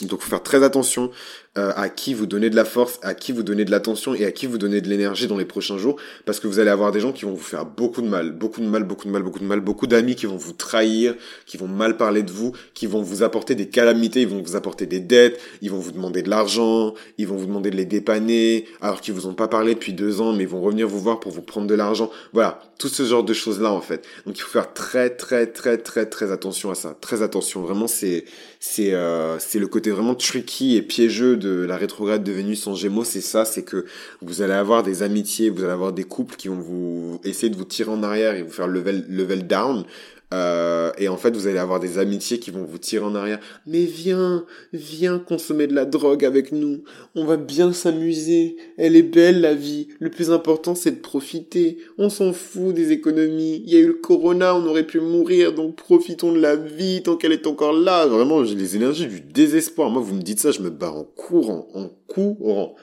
[0.02, 1.10] Donc, faut faire très attention
[1.58, 4.24] euh, à qui vous donnez de la force, à qui vous donnez de l'attention et
[4.24, 6.92] à qui vous donnez de l'énergie dans les prochains jours, parce que vous allez avoir
[6.92, 9.22] des gens qui vont vous faire beaucoup de mal, beaucoup de mal, beaucoup de mal,
[9.22, 12.52] beaucoup de mal, beaucoup d'amis qui vont vous trahir, qui vont mal parler de vous,
[12.72, 15.92] qui vont vous apporter des calamités, ils vont vous apporter des dettes, ils vont vous
[15.92, 19.48] demander de l'argent, ils vont vous demander de les dépanner, alors qu'ils vous ont pas
[19.48, 22.10] parlé depuis deux ans, mais ils vont revenir vous voir pour vous prendre de l'argent.
[22.32, 24.06] Voilà, tout ce genre de choses là en fait.
[24.26, 27.60] Donc il faut faire très très très très très attention à ça, très attention.
[27.60, 28.24] Vraiment c'est
[28.58, 32.74] c'est euh, c'est le côté vraiment tricky et piégeux de la rétrograde de Vénus en
[32.74, 33.84] Gémeaux, c'est ça, c'est que
[34.20, 37.56] vous allez avoir des amitiés, vous allez avoir des couples qui vont vous essayer de
[37.56, 39.84] vous tirer en arrière et vous faire level level down.
[40.32, 43.38] Euh, et en fait, vous allez avoir des amitiés qui vont vous tirer en arrière.
[43.66, 46.82] Mais viens, viens consommer de la drogue avec nous.
[47.14, 48.56] On va bien s'amuser.
[48.78, 49.88] Elle est belle la vie.
[50.00, 51.78] Le plus important, c'est de profiter.
[51.98, 53.62] On s'en fout des économies.
[53.66, 57.02] Il y a eu le corona, on aurait pu mourir, donc profitons de la vie
[57.02, 58.06] tant qu'elle est encore là.
[58.06, 59.90] Vraiment, j'ai les énergies du désespoir.
[59.90, 62.74] Moi, vous me dites ça, je me barre en courant, en courant.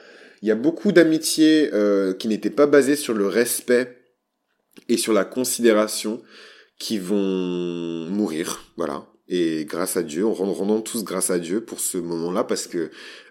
[0.42, 3.96] Il y a beaucoup d'amitiés euh, qui n'étaient pas basées sur le respect
[4.88, 6.22] et sur la considération
[6.80, 9.06] qui vont mourir, voilà.
[9.28, 12.90] Et grâce à Dieu, on rendant tous grâce à Dieu pour ce moment-là, parce que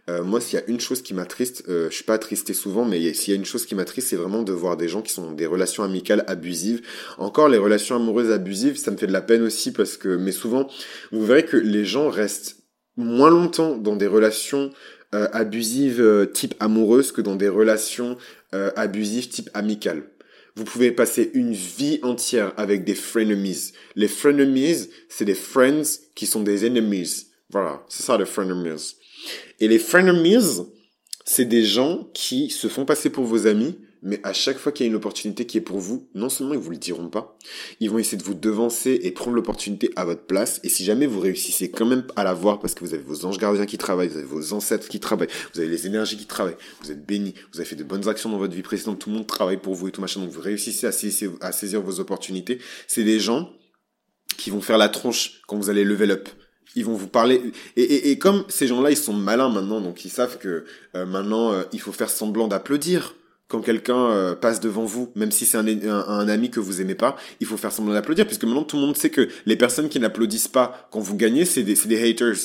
[0.09, 2.85] euh, moi, s'il y a une chose qui m'attriste, euh, je suis pas attristé souvent,
[2.85, 5.11] mais s'il y a une chose qui m'attriste, c'est vraiment de voir des gens qui
[5.11, 6.81] sont dans des relations amicales abusives.
[7.17, 10.31] Encore les relations amoureuses abusives, ça me fait de la peine aussi parce que, mais
[10.31, 10.69] souvent,
[11.11, 12.63] vous verrez que les gens restent
[12.95, 14.71] moins longtemps dans des relations
[15.15, 18.15] euh, abusives euh, type amoureuse que dans des relations
[18.75, 20.03] abusives type amicales.
[20.59, 23.71] Vous pouvez passer une vie entière avec des frenemies.
[23.95, 25.83] Les frenemies, c'est des friends
[26.15, 27.27] qui sont des enemies.
[27.49, 28.97] Voilà, c'est ça les frenemies.
[29.61, 30.65] Et les frenemies,
[31.23, 34.85] c'est des gens qui se font passer pour vos amis, mais à chaque fois qu'il
[34.85, 37.37] y a une opportunité qui est pour vous, non seulement ils vous le diront pas,
[37.79, 40.59] ils vont essayer de vous devancer et prendre l'opportunité à votre place.
[40.63, 43.25] Et si jamais vous réussissez quand même à la voir parce que vous avez vos
[43.25, 46.25] anges gardiens qui travaillent, vous avez vos ancêtres qui travaillent, vous avez les énergies qui
[46.25, 49.09] travaillent, vous êtes bénis, vous avez fait de bonnes actions dans votre vie précédente, tout
[49.09, 52.59] le monde travaille pour vous et tout machin, donc vous réussissez à saisir, vos opportunités.
[52.87, 53.51] C'est des gens
[54.37, 56.29] qui vont faire la tronche quand vous allez level up
[56.75, 60.37] ils vont vous parler et comme ces gens-là ils sont malins maintenant donc ils savent
[60.37, 63.15] que euh, maintenant euh, il faut faire semblant d'applaudir
[63.49, 66.95] quand quelqu'un euh, passe devant vous, même si c'est un, un, ami que vous aimez
[66.95, 69.89] pas, il faut faire semblant d'applaudir, puisque maintenant tout le monde sait que les personnes
[69.89, 72.37] qui n'applaudissent pas quand vous gagnez, c'est des, des haters.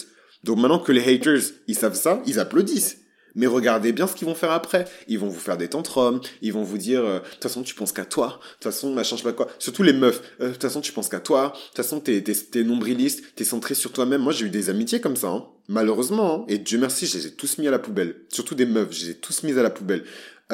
[0.42, 2.98] Donc maintenant que les haters, ils savent ça, ils applaudissent.
[3.34, 4.84] Mais regardez bien ce qu'ils vont faire après.
[5.08, 7.74] Ils vont vous faire des tantrums, ils vont vous dire, euh, de toute façon, tu
[7.74, 9.48] penses qu'à toi, de toute façon, machin, sais pas quoi.
[9.58, 12.22] Surtout les meufs, euh, de toute façon, tu penses qu'à toi, de toute façon, t'es,
[12.22, 14.22] t'es, t'es nombriliste, t'es centré sur toi-même.
[14.22, 15.46] Moi, j'ai eu des amitiés comme ça, hein.
[15.68, 16.42] malheureusement.
[16.42, 16.44] Hein.
[16.48, 18.16] Et Dieu merci, je les ai tous mis à la poubelle.
[18.28, 20.04] Surtout des meufs, je les ai tous mis à la poubelle.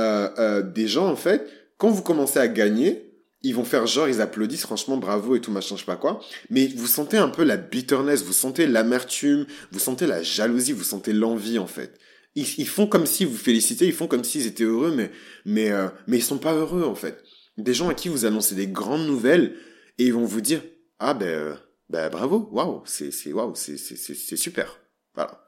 [0.01, 3.11] Euh, euh, des gens, en fait, quand vous commencez à gagner,
[3.43, 6.21] ils vont faire genre, ils applaudissent, franchement, bravo et tout, machin, je sais pas quoi.
[6.51, 10.85] Mais vous sentez un peu la bitterness, vous sentez l'amertume, vous sentez la jalousie, vous
[10.85, 11.99] sentez l'envie, en fait.
[12.37, 15.11] Ils, font comme si vous félicitez, ils font comme s'ils étaient heureux, mais,
[15.45, 17.23] mais, euh, mais ils sont pas heureux, en fait.
[17.59, 19.57] Des gens à qui vous annoncez des grandes nouvelles
[19.99, 20.63] et ils vont vous dire,
[21.01, 21.55] ah ben, euh,
[21.89, 24.79] ben bravo, waouh, c'est, c'est, waouh, c'est, c'est, c'est super.
[25.15, 25.45] Voilà.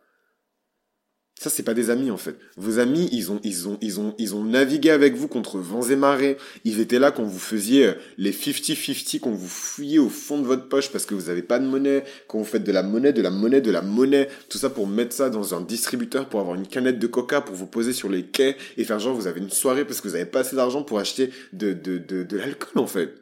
[1.42, 2.36] Ça, c'est pas des amis, en fait.
[2.56, 3.76] Vos amis, ils ont, ils ont,
[4.16, 6.36] ils navigué avec vous contre vents et marées.
[6.64, 10.46] Ils étaient là quand vous faisiez euh, les 50-50, quand vous fouillez au fond de
[10.46, 13.12] votre poche parce que vous avez pas de monnaie, quand vous faites de la monnaie,
[13.12, 14.28] de la monnaie, de la monnaie.
[14.48, 17.56] Tout ça pour mettre ça dans un distributeur, pour avoir une canette de coca, pour
[17.56, 20.14] vous poser sur les quais et faire genre vous avez une soirée parce que vous
[20.14, 23.16] avez pas assez d'argent pour acheter de, de l'alcool, en fait.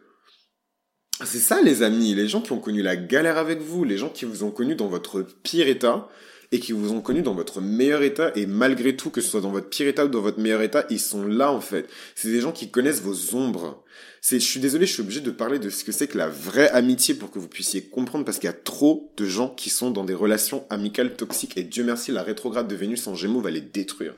[1.25, 2.15] C'est ça, les amis.
[2.15, 4.75] Les gens qui ont connu la galère avec vous, les gens qui vous ont connu
[4.75, 6.11] dans votre pire état,
[6.53, 9.41] et qui vous ont connu dans votre meilleur état et malgré tout, que ce soit
[9.41, 11.89] dans votre pire état ou dans votre meilleur état, ils sont là en fait.
[12.17, 13.85] C'est des gens qui connaissent vos ombres.
[14.21, 16.29] C'est, je suis désolé, je suis obligé de parler de ce que c'est que la
[16.29, 19.71] vraie amitié pour que vous puissiez comprendre parce qu'il y a trop de gens qui
[19.71, 23.41] sont dans des relations amicales toxiques et Dieu merci, la rétrograde de Vénus en Gémeaux
[23.41, 24.15] va les détruire.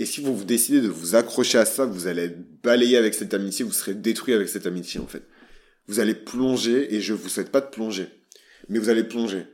[0.00, 3.34] Et si vous vous décidez de vous accrocher à ça, vous allez balayer avec cette
[3.34, 5.22] amitié, vous serez détruit avec cette amitié en fait.
[5.86, 8.08] Vous allez plonger et je vous souhaite pas de plonger,
[8.68, 9.44] mais vous allez plonger.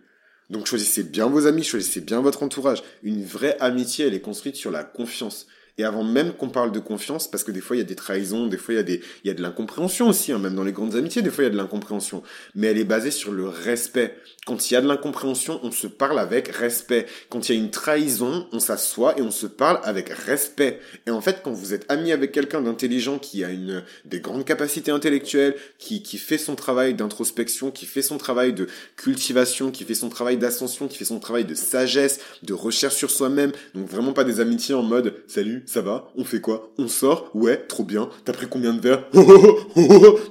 [0.49, 2.83] Donc choisissez bien vos amis, choisissez bien votre entourage.
[3.03, 5.47] Une vraie amitié, elle est construite sur la confiance.
[5.79, 7.97] Et avant même qu'on parle de confiance, parce que des fois il y a des
[7.97, 10.55] trahisons, des fois il y a des, il y a de l'incompréhension aussi, hein, même
[10.55, 12.23] dans les grandes amitiés, des fois il y a de l'incompréhension.
[12.55, 14.17] Mais elle est basée sur le respect.
[14.47, 17.07] Quand il y a de l'incompréhension, on se parle avec respect.
[17.31, 20.81] Quand il y a une trahison, on s'assoit et on se parle avec respect.
[21.07, 24.45] Et en fait, quand vous êtes ami avec quelqu'un d'intelligent qui a une, des grandes
[24.45, 29.85] capacités intellectuelles, qui, qui fait son travail d'introspection, qui fait son travail de cultivation, qui
[29.85, 33.89] fait son travail d'ascension, qui fait son travail de sagesse, de recherche sur soi-même, donc
[33.89, 37.57] vraiment pas des amitiés en mode, salut, ça va, on fait quoi, on sort, ouais,
[37.67, 39.05] trop bien, t'as pris combien de verres,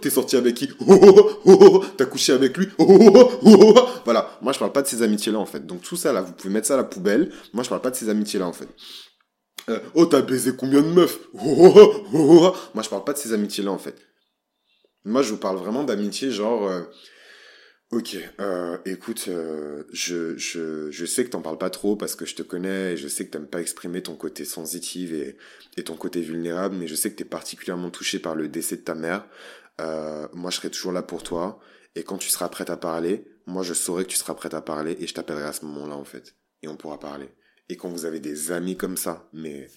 [0.02, 0.70] t'es sorti avec qui,
[1.98, 2.68] t'as couché avec lui,
[4.06, 4.38] voilà.
[4.42, 5.66] Moi, je parle pas de ces amitiés-là, en fait.
[5.66, 7.32] Donc, tout ça, là, vous pouvez mettre ça à la poubelle.
[7.54, 8.68] Moi, je parle pas de ces amitiés-là, en fait.
[9.70, 13.78] Euh, oh, t'as baisé combien de meufs Moi, je parle pas de ces amitiés-là, en
[13.78, 13.96] fait.
[15.04, 16.68] Moi, je vous parle vraiment d'amitié, genre...
[16.68, 16.82] Euh,
[17.92, 22.26] ok, euh, écoute, euh, je, je, je sais que t'en parles pas trop parce que
[22.26, 25.38] je te connais et je sais que t'aimes pas exprimer ton côté sensitif et,
[25.84, 28.96] ton côté vulnérable, mais je sais que t'es particulièrement touché par le décès de ta
[28.96, 29.28] mère.
[29.82, 31.60] Euh, moi, je serai toujours là pour toi.
[31.96, 34.62] Et quand tu seras prête à parler, moi je saurai que tu seras prête à
[34.62, 36.36] parler et je t'appellerai à ce moment-là en fait.
[36.62, 37.30] Et on pourra parler.
[37.70, 39.68] Et quand vous avez des amis comme ça, mais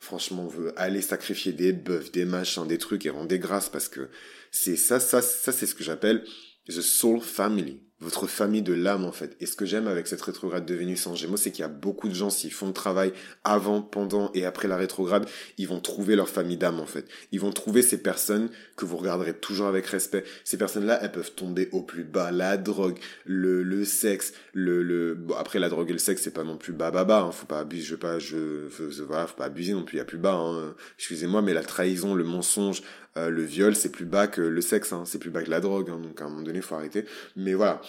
[0.00, 4.08] franchement, vous allez sacrifier des bœufs, des machins, des trucs et rendre grâce parce que
[4.50, 6.24] c'est ça, ça, ça c'est ce que j'appelle
[6.70, 9.36] the soul family votre famille de l'âme en fait.
[9.40, 11.68] Et ce que j'aime avec cette rétrograde de Vénus en Gémeaux, c'est qu'il y a
[11.68, 13.12] beaucoup de gens, s'ils font le travail
[13.44, 15.28] avant, pendant et après la rétrograde,
[15.58, 17.06] ils vont trouver leur famille d'âme en fait.
[17.30, 20.24] Ils vont trouver ces personnes que vous regarderez toujours avec respect.
[20.44, 22.30] Ces personnes-là, elles peuvent tomber au plus bas.
[22.30, 26.30] La drogue, le, le sexe, le, le, bon, après la drogue et le sexe, c'est
[26.30, 27.32] pas non plus bas bas bas, hein.
[27.32, 28.68] faut pas abuser, je veux pas, je,
[29.02, 30.74] voilà, faut pas abuser non plus, il y a plus bas, hein.
[30.96, 32.82] excusez-moi, mais la trahison, le mensonge,
[33.16, 35.04] euh, le viol, c'est plus bas que le sexe, hein.
[35.06, 35.98] c'est plus bas que la drogue, hein.
[35.98, 37.04] donc à un moment donné, faut arrêter.
[37.36, 37.80] Mais voilà,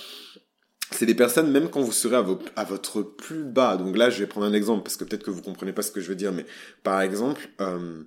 [0.91, 3.77] c'est des personnes, même quand vous serez à, à, votre plus bas.
[3.77, 5.91] Donc là, je vais prendre un exemple, parce que peut-être que vous comprenez pas ce
[5.91, 6.45] que je veux dire, mais
[6.83, 8.03] par exemple, euh,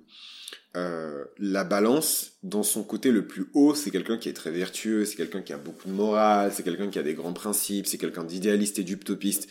[0.75, 5.05] euh, la balance, dans son côté le plus haut, c'est quelqu'un qui est très vertueux,
[5.05, 7.97] c'est quelqu'un qui a beaucoup de morale, c'est quelqu'un qui a des grands principes, c'est
[7.97, 9.47] quelqu'un d'idéaliste et d'utopiste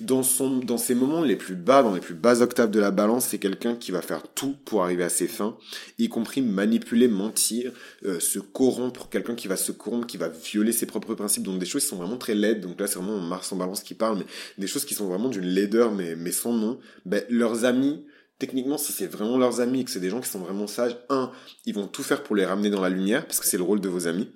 [0.00, 2.90] dans son dans ses moments les plus bas, dans les plus bas octaves de la
[2.90, 5.56] balance, c'est quelqu'un qui va faire tout pour arriver à ses fins,
[5.98, 7.72] y compris manipuler, mentir,
[8.04, 11.58] euh, se corrompre, quelqu'un qui va se corrompre, qui va violer ses propres principes, donc
[11.58, 12.60] des choses qui sont vraiment très laides.
[12.60, 14.26] Donc là, c'est vraiment Mars en balance qui parle, mais
[14.58, 16.78] des choses qui sont vraiment d'une laideur, mais mais sans nom.
[17.06, 18.04] Ben leurs amis
[18.38, 21.30] techniquement, si c'est vraiment leurs amis que c'est des gens qui sont vraiment sages, un,
[21.64, 23.80] ils vont tout faire pour les ramener dans la lumière, parce que c'est le rôle
[23.80, 24.28] de vos amis.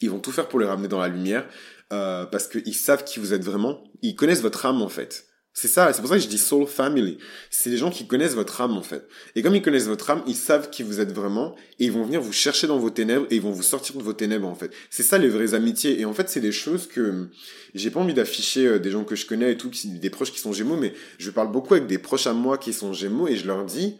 [0.00, 1.48] Ils vont tout faire pour les ramener dans la lumière.
[1.92, 3.82] Euh, parce qu'ils savent qui vous êtes vraiment.
[4.02, 5.24] Ils connaissent votre âme en fait.
[5.54, 7.18] C'est ça, c'est pour ça que je dis soul family.
[7.50, 9.08] C'est des gens qui connaissent votre âme en fait.
[9.34, 12.04] Et comme ils connaissent votre âme, ils savent qui vous êtes vraiment et ils vont
[12.04, 14.54] venir vous chercher dans vos ténèbres et ils vont vous sortir de vos ténèbres en
[14.54, 14.70] fait.
[14.90, 15.98] C'est ça les vraies amitiés.
[15.98, 17.28] Et en fait, c'est des choses que
[17.74, 20.38] j'ai pas envie d'afficher euh, des gens que je connais et tout, des proches qui
[20.38, 23.34] sont gémeaux, mais je parle beaucoup avec des proches à moi qui sont gémeaux et
[23.34, 23.96] je leur dis,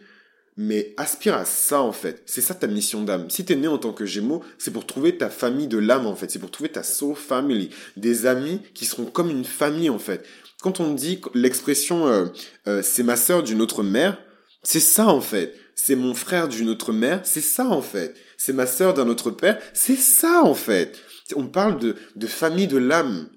[0.61, 2.21] mais aspire à ça en fait.
[2.25, 3.29] C'est ça ta mission d'âme.
[3.29, 6.17] Si t'es né en tant que Gémeaux, c'est pour trouver ta famille de l'âme en
[6.17, 6.29] fait.
[6.29, 10.25] C'est pour trouver ta soul family, des amis qui seront comme une famille en fait.
[10.61, 12.25] Quand on dit l'expression euh,
[12.67, 14.17] euh, c'est ma sœur d'une autre mère,
[14.61, 15.55] c'est ça en fait.
[15.75, 18.13] C'est mon frère d'une autre mère, c'est ça en fait.
[18.35, 20.99] C'est ma sœur d'un autre père, c'est ça en fait.
[21.37, 23.29] On parle de, de famille de l'âme.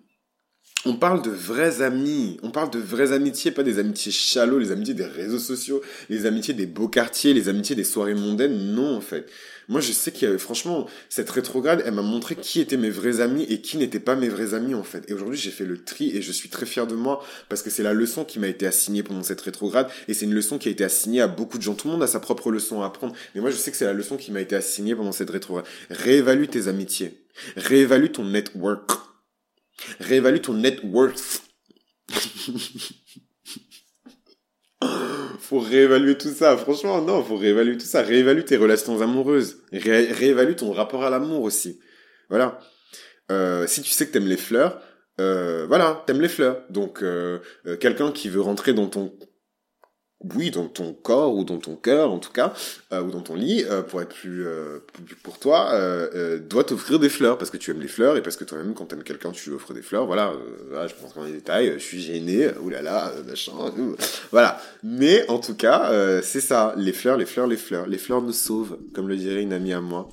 [0.85, 4.73] On parle de vrais amis, on parle de vraies amitiés, pas des amitiés chalots, les
[4.73, 8.97] amitiés des réseaux sociaux, les amitiés des beaux quartiers, les amitiés des soirées mondaines, non
[8.97, 9.27] en fait.
[9.69, 13.45] Moi je sais que franchement, cette rétrograde, elle m'a montré qui étaient mes vrais amis
[13.49, 15.09] et qui n'étaient pas mes vrais amis en fait.
[15.09, 17.71] Et aujourd'hui j'ai fait le tri et je suis très fier de moi parce que
[17.71, 20.69] c'est la leçon qui m'a été assignée pendant cette rétrograde et c'est une leçon qui
[20.69, 21.75] a été assignée à beaucoup de gens.
[21.75, 23.85] Tout le monde a sa propre leçon à apprendre, mais moi je sais que c'est
[23.85, 25.65] la leçon qui m'a été assignée pendant cette rétrograde.
[25.91, 27.21] Réévalue tes amitiés,
[27.57, 29.12] réévalue ton network
[30.01, 31.43] Réévalue ton net worth.
[35.39, 36.57] faut réévaluer tout ça.
[36.57, 38.03] Franchement, non, faut réévaluer tout ça.
[38.03, 39.59] Réévalue tes relations amoureuses.
[39.73, 41.81] réévalue ton rapport à l'amour aussi.
[42.31, 42.59] Voilà.
[43.31, 44.81] Euh, si tu sais que t'aimes les fleurs,
[45.21, 46.63] euh, voilà, t'aimes les fleurs.
[46.71, 47.39] Donc, euh,
[47.81, 49.13] quelqu'un qui veut rentrer dans ton
[50.35, 52.53] oui, dans ton corps ou dans ton cœur en tout cas,
[52.93, 54.79] euh, ou dans ton lit, euh, pour être plus, euh,
[55.23, 55.73] pour toi,
[56.49, 58.87] doit t'offrir des fleurs parce que tu aimes les fleurs et parce que toi-même quand
[58.87, 60.07] t'aimes quelqu'un tu lui offres des fleurs.
[60.07, 60.33] Voilà,
[60.69, 63.53] voilà je pense dans les détails, je suis gêné, oulala, machin,
[64.31, 64.61] voilà.
[64.83, 65.91] Mais en tout cas,
[66.23, 69.43] c'est ça, les fleurs, les fleurs, les fleurs, les fleurs nous sauvent, comme le dirait
[69.43, 70.09] une amie à moi.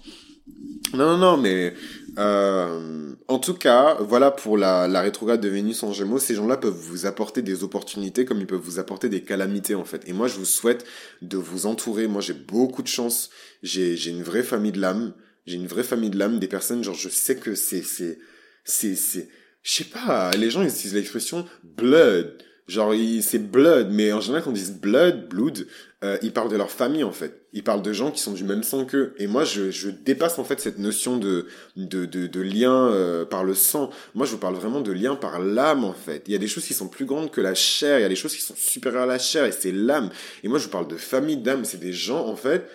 [0.94, 1.74] Non, non, non, mais
[2.20, 6.20] euh, en tout cas, voilà pour la, rétrograde de Vénus en Gémeaux.
[6.20, 9.86] Ces gens-là peuvent vous apporter des opportunités comme ils peuvent vous apporter des calamités en
[9.86, 10.08] fait.
[10.08, 10.86] Et moi, je vous souhaite
[11.22, 12.08] de vous entourer.
[12.08, 13.30] Moi, j'ai beaucoup de chance.
[13.64, 15.14] J'ai une vraie famille de l'âme.
[15.46, 16.40] J'ai une vraie famille de l'âme.
[16.40, 18.20] Des personnes, genre, je sais que c'est c'est
[18.66, 19.30] c'est
[19.64, 20.32] je sais pas.
[20.32, 22.38] Les gens ils utilisent l'expression blood.
[22.68, 25.66] Genre, c'est blood, mais en général, quand on dit blood, blood,
[26.04, 27.39] euh, ils parlent de leur famille, en fait.
[27.52, 29.14] Ils parlent de gens qui sont du même sang qu'eux.
[29.18, 33.26] Et moi, je, je dépasse, en fait, cette notion de, de, de, de lien euh,
[33.26, 33.90] par le sang.
[34.14, 36.24] Moi, je vous parle vraiment de lien par l'âme, en fait.
[36.28, 37.98] Il y a des choses qui sont plus grandes que la chair.
[37.98, 40.12] Il y a des choses qui sont supérieures à la chair, et c'est l'âme.
[40.44, 41.66] Et moi, je vous parle de famille d'âme.
[41.66, 42.70] C'est des gens, en fait,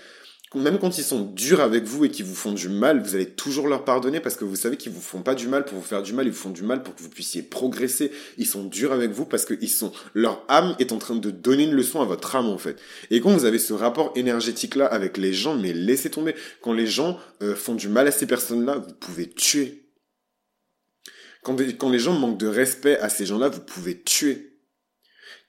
[0.55, 3.29] même quand ils sont durs avec vous et qu'ils vous font du mal, vous allez
[3.29, 5.85] toujours leur pardonner parce que vous savez qu'ils vous font pas du mal pour vous
[5.85, 8.11] faire du mal, ils vous font du mal pour que vous puissiez progresser.
[8.39, 11.31] Ils sont durs avec vous parce que ils sont, leur âme est en train de
[11.31, 12.79] donner une leçon à votre âme en fait.
[13.11, 16.35] Et quand vous avez ce rapport énergétique là avec les gens, mais laissez tomber.
[16.61, 19.91] Quand les gens euh, font du mal à ces personnes-là, vous pouvez tuer.
[21.43, 24.54] Quand, quand les gens manquent de respect à ces gens-là, vous pouvez tuer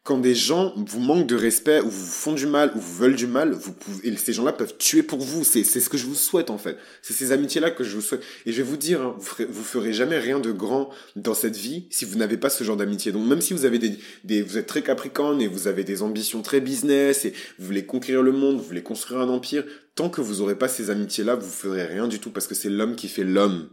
[0.06, 3.16] quand des gens vous manquent de respect ou vous font du mal ou vous veulent
[3.16, 5.44] du mal, vous pouvez, et ces gens-là peuvent tuer pour vous.
[5.44, 6.78] C'est, ce que je vous souhaite en fait.
[7.02, 8.22] C'est ces amitiés-là que je vous souhaite.
[8.46, 11.34] Et je vais vous dire, hein, vous, ferez, vous ferez jamais rien de grand dans
[11.34, 13.12] cette vie si vous n'avez pas ce genre d'amitié.
[13.12, 16.04] Donc même si vous avez des, des, vous êtes très capricorne et vous avez des
[16.04, 19.64] ambitions très business et vous voulez conquérir le monde, vous voulez construire un empire,
[19.96, 22.70] tant que vous aurez pas ces amitiés-là, vous ferez rien du tout parce que c'est
[22.70, 23.70] l'homme qui fait l'homme.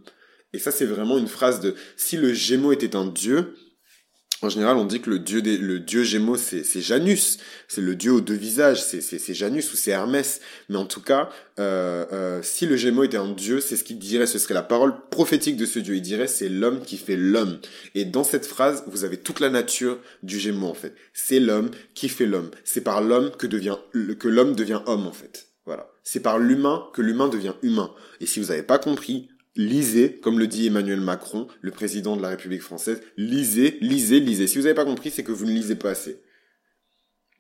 [0.55, 3.55] Et ça, c'est vraiment une phrase de si le Gémeaux était un dieu,
[4.43, 7.39] en général, on dit que le dieu des, le dieu Gémeaux, c'est, Janus.
[7.69, 8.83] C'est le dieu aux deux visages.
[8.83, 10.41] C'est Janus ou c'est Hermès.
[10.69, 14.01] Mais en tout cas, euh, euh, si le Gémeaux était un dieu, c'est ce qu'il
[14.01, 14.27] dirait.
[14.27, 15.95] Ce serait la parole prophétique de ce dieu.
[15.95, 17.61] Il dirait, c'est l'homme qui fait l'homme.
[17.95, 20.95] Et dans cette phrase, vous avez toute la nature du Gémeaux, en fait.
[21.15, 22.51] C'est l'homme qui fait l'homme.
[22.65, 25.47] C'est par l'homme que devient, que l'homme devient homme, en fait.
[25.67, 25.89] Voilà.
[26.03, 27.93] C'est par l'humain que l'humain devient humain.
[28.21, 32.23] Et si vous n'avez pas compris, lisez, comme le dit Emmanuel Macron, le président de
[32.23, 34.47] la République française, lisez, lisez, lisez.
[34.47, 36.23] Si vous n'avez pas compris, c'est que vous ne lisez pas assez.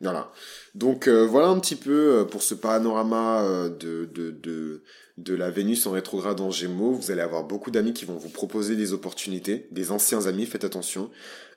[0.01, 0.33] Voilà.
[0.75, 4.83] Donc euh, voilà un petit peu euh, pour ce panorama euh, de, de, de,
[5.17, 6.93] de la Vénus en rétrograde en Gémeaux.
[6.93, 10.65] Vous allez avoir beaucoup d'amis qui vont vous proposer des opportunités, des anciens amis, faites
[10.65, 11.11] attention.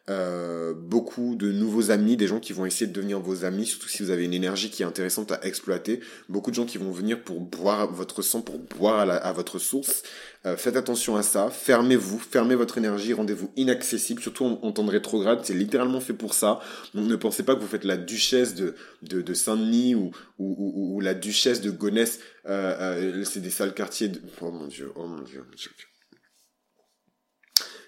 [0.07, 3.87] Euh, beaucoup de nouveaux amis, des gens qui vont essayer de devenir vos amis, surtout
[3.87, 5.99] si vous avez une énergie qui est intéressante à exploiter.
[6.29, 9.57] Beaucoup de gens qui vont venir pour boire votre sang, pour boire à, à votre
[9.57, 10.03] source.
[10.45, 14.91] Euh, faites attention à ça, fermez-vous, fermez votre énergie, rendez-vous inaccessible, surtout en, temps de
[14.91, 16.59] rétrograde, c'est littéralement fait pour ça.
[16.93, 20.55] Donc ne pensez pas que vous faites la duchesse de, de, de Saint-Denis ou, ou,
[20.57, 24.21] ou, ou, la duchesse de Gonesse, euh, euh, c'est des sales quartiers de...
[24.39, 25.43] Oh mon dieu, oh mon dieu.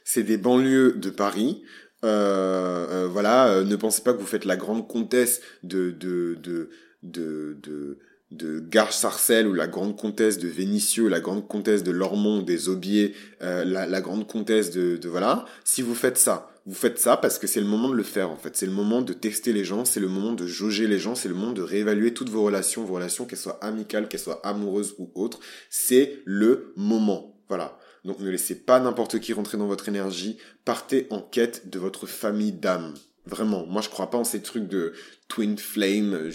[0.04, 1.62] C'est des banlieues de Paris.
[2.04, 6.38] Euh, euh, voilà, euh, ne pensez pas que vous faites la grande comtesse de de
[6.42, 6.70] de
[7.04, 7.98] de, de
[8.30, 13.14] de Garce-Sarcelles ou la grande comtesse de Vénissieux, la grande comtesse de Lormont, des Aubiers,
[13.40, 15.46] la, la, grande comtesse de, de voilà.
[15.64, 18.30] Si vous faites ça, vous faites ça parce que c'est le moment de le faire
[18.30, 18.58] en fait.
[18.58, 21.30] C'est le moment de tester les gens, c'est le moment de jauger les gens, c'est
[21.30, 24.94] le moment de réévaluer toutes vos relations, vos relations qu'elles soient amicales, qu'elles soient amoureuses
[24.98, 25.40] ou autres.
[25.70, 27.40] C'est le moment.
[27.48, 27.80] Voilà.
[28.08, 30.38] Donc ne laissez pas n'importe qui rentrer dans votre énergie.
[30.64, 32.94] Partez en quête de votre famille d'âme.
[33.26, 34.94] Vraiment, moi je crois pas en ces trucs de
[35.28, 36.30] twin flame,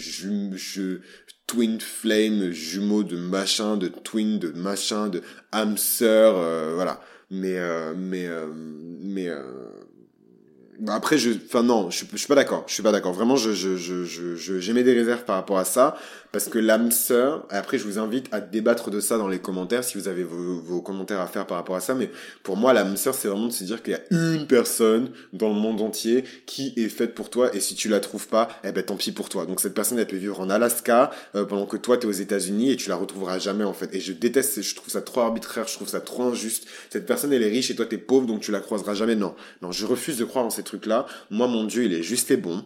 [1.47, 7.01] twin flame, jumeaux de machin, de twin, de machin, de âme sœur, euh, voilà.
[7.31, 8.45] Mais, euh, mais, euh,
[9.01, 9.29] mais,
[10.87, 12.65] après, je, enfin non, je, je suis pas d'accord.
[12.67, 13.13] Je suis pas d'accord.
[13.13, 15.97] Vraiment, je, je, j'émets des réserves par rapport à ça
[16.33, 17.45] parce que l'âme sœur.
[17.49, 20.81] Après, je vous invite à débattre de ça dans les commentaires si vous avez vos,
[20.81, 21.93] commentaires à faire par rapport à ça.
[21.93, 22.09] Mais
[22.41, 25.49] pour moi, l'âme sœur, c'est vraiment de se dire qu'il y a une personne dans
[25.49, 28.71] le monde entier qui est faite pour toi et si tu la trouves pas, eh
[28.71, 29.45] ben tant pis pour toi.
[29.45, 32.71] Donc cette personne, elle peut vivre en Alaska euh, pendant que toi t'es aux États-Unis
[32.71, 33.93] et tu la retrouveras jamais en fait.
[33.93, 36.65] Et je déteste, je trouve ça trop arbitraire, je trouve ça trop injuste.
[36.89, 39.15] Cette personne, elle est riche et toi t'es pauvre, donc tu la croiseras jamais.
[39.15, 41.05] Non, non, je refuse de croire en ces trucs-là.
[41.29, 42.65] Moi, mon Dieu, il est juste et bon.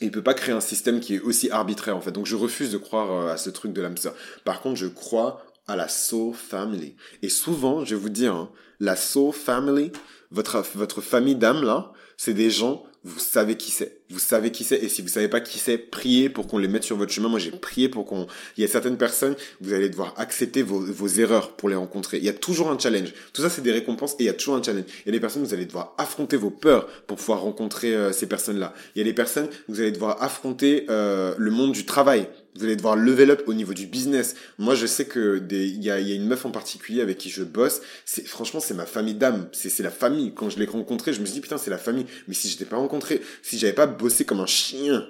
[0.00, 2.12] Il peut pas créer un système qui est aussi arbitraire en fait.
[2.12, 4.14] Donc je refuse de croire euh, à ce truc de l'âme sœur.
[4.44, 6.96] Par contre, je crois à la soul family.
[7.22, 9.90] Et souvent, je vous dire, hein, la soul family,
[10.30, 14.00] votre votre famille d'âme là, c'est des gens vous savez qui c'est.
[14.08, 14.76] Vous savez qui c'est.
[14.76, 17.28] Et si vous savez pas qui c'est, priez pour qu'on les mette sur votre chemin.
[17.28, 20.78] Moi, j'ai prié pour qu'on, il y a certaines personnes, vous allez devoir accepter vos,
[20.78, 22.18] vos erreurs pour les rencontrer.
[22.18, 23.12] Il y a toujours un challenge.
[23.32, 24.84] Tout ça, c'est des récompenses et il y a toujours un challenge.
[25.04, 28.12] Il y a des personnes, vous allez devoir affronter vos peurs pour pouvoir rencontrer euh,
[28.12, 28.74] ces personnes-là.
[28.94, 32.28] Il y a des personnes, vous allez devoir affronter euh, le monde du travail.
[32.56, 34.34] Vous allez devoir level up au niveau du business.
[34.58, 37.18] Moi, je sais que des, il y a, y a une meuf en particulier avec
[37.18, 37.82] qui je bosse.
[38.06, 39.48] C'est, franchement, c'est ma famille d'âme.
[39.52, 40.32] C'est, la famille.
[40.34, 42.06] Quand je l'ai rencontrée, je me suis dit, putain, c'est la famille.
[42.28, 45.06] Mais si je pas rencontré, si j'avais pas bossé comme un chien,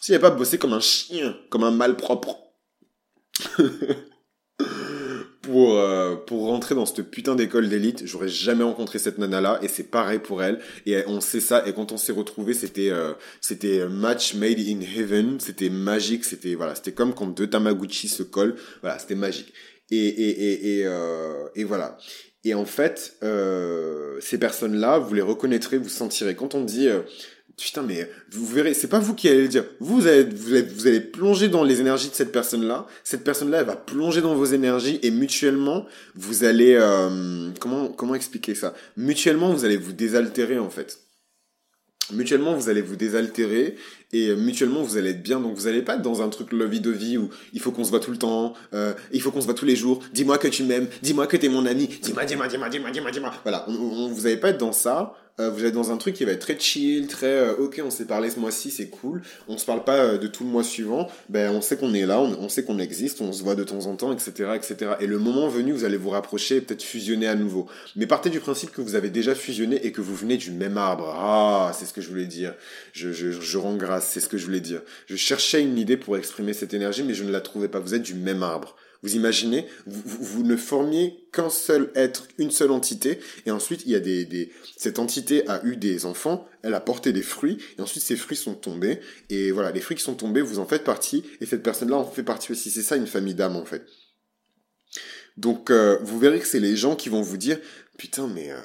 [0.00, 2.38] si j'avais pas bossé comme un chien, comme un malpropre,
[5.46, 9.58] pour euh, pour rentrer dans cette putain d'école d'élite, j'aurais jamais rencontré cette nana là
[9.62, 12.90] et c'est pareil pour elle et on sait ça et quand on s'est retrouvé c'était
[12.90, 18.08] euh, c'était match made in heaven, c'était magique, c'était voilà, c'était comme quand deux Tamagotchi
[18.08, 19.52] se collent, voilà, c'était magique.
[19.90, 21.96] Et et et et, euh, voilà.
[22.42, 23.18] Et en fait,
[24.20, 26.36] ces personnes-là, vous les reconnaîtrez, vous sentirez.
[26.36, 26.88] Quand on dit
[27.56, 29.64] putain mais vous verrez c'est pas vous qui allez le dire.
[29.80, 33.24] Vous allez, vous allez vous allez plonger dans les énergies de cette personne là cette
[33.24, 38.14] personne là elle va plonger dans vos énergies et mutuellement vous allez euh, comment comment
[38.14, 38.74] expliquer ça?
[38.96, 41.00] Mutuellement vous allez vous désaltérer en fait.
[42.12, 43.74] Mutuellement vous allez vous désaltérer
[44.12, 45.40] et euh, mutuellement vous allez être bien.
[45.40, 47.90] Donc vous allez pas être dans un truc lovey vie où il faut qu'on se
[47.90, 50.02] voit tout le temps euh, il faut qu'on se voit tous les jours.
[50.12, 50.88] Dis-moi que tu m'aimes.
[51.02, 51.88] Dis-moi que t'es mon ami.
[52.02, 53.32] Dis-moi dis-moi dis-moi dis-moi dis-moi dis-moi.
[53.42, 53.66] Voilà.
[53.68, 56.40] Vous allez pas être dans ça euh, vous êtes dans un truc qui va être
[56.40, 59.20] très chill, très euh, ok, on s'est parlé ce mois-ci, c'est cool.
[59.48, 61.08] On se parle pas euh, de tout le mois suivant.
[61.28, 63.84] Ben on sait qu'on est là, on, sait qu'on existe, on se voit de temps
[63.86, 64.92] en temps, etc., etc.
[65.00, 67.66] Et le moment venu, vous allez vous rapprocher, peut-être fusionner à nouveau.
[67.96, 70.78] Mais partez du principe que vous avez déjà fusionné et que vous venez du même
[70.78, 71.14] arbre.
[71.14, 72.54] Ah, c'est ce que je voulais dire.
[72.94, 74.80] Je, je, je rends grâce, c'est ce que je voulais dire.
[75.06, 77.78] Je cherchais une idée pour exprimer cette énergie, mais je ne la trouvais pas.
[77.78, 78.74] Vous êtes du même arbre.
[79.02, 83.94] Vous imaginez, vous, ne formiez qu'un seul être, une seule entité, et ensuite il y
[83.94, 87.82] a des, des, cette entité a eu des enfants, elle a porté des fruits, et
[87.82, 90.84] ensuite ces fruits sont tombés, et voilà, les fruits qui sont tombés, vous en faites
[90.84, 92.70] partie, et cette personne-là en fait partie aussi.
[92.70, 93.84] C'est ça une famille d'âme en fait.
[95.36, 97.58] Donc euh, vous verrez que c'est les gens qui vont vous dire,
[97.98, 98.60] putain mais euh,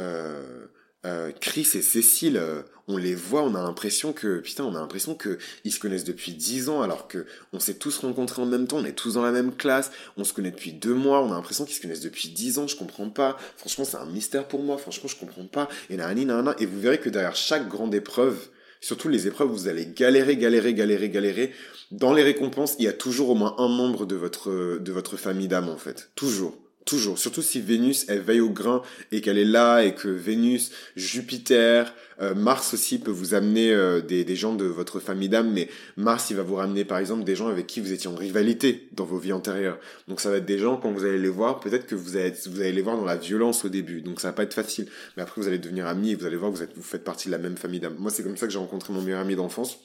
[0.00, 0.66] euh,
[1.06, 4.80] euh, Chris et Cécile, euh, on les voit, on a l'impression que putain, on a
[4.80, 8.46] l'impression que ils se connaissent depuis dix ans, alors que on s'est tous rencontrés en
[8.46, 11.22] même temps, on est tous dans la même classe, on se connaît depuis deux mois,
[11.22, 13.38] on a l'impression qu'ils se connaissent depuis dix ans, je comprends pas.
[13.56, 14.76] Franchement, c'est un mystère pour moi.
[14.76, 15.68] Franchement, je comprends pas.
[15.88, 16.54] Et nanana.
[16.58, 20.74] Et vous verrez que derrière chaque grande épreuve, surtout les épreuves, vous allez galérer, galérer,
[20.74, 21.52] galérer, galérer.
[21.90, 25.16] Dans les récompenses, il y a toujours au moins un membre de votre de votre
[25.16, 26.59] famille d'âme en fait, toujours.
[26.86, 27.18] Toujours.
[27.18, 31.94] Surtout si Vénus, elle veille au grain et qu'elle est là et que Vénus, Jupiter,
[32.20, 35.68] euh, Mars aussi peut vous amener euh, des, des, gens de votre famille d'âme, mais
[35.96, 38.88] Mars, il va vous ramener par exemple des gens avec qui vous étiez en rivalité
[38.92, 39.78] dans vos vies antérieures.
[40.08, 42.32] Donc ça va être des gens, quand vous allez les voir, peut-être que vous allez,
[42.46, 44.86] vous allez les voir dans la violence au début, donc ça va pas être facile.
[45.16, 47.04] Mais après, vous allez devenir amis et vous allez voir que vous, êtes, vous faites
[47.04, 47.96] partie de la même famille d'âme.
[47.98, 49.78] Moi, c'est comme ça que j'ai rencontré mon meilleur ami d'enfance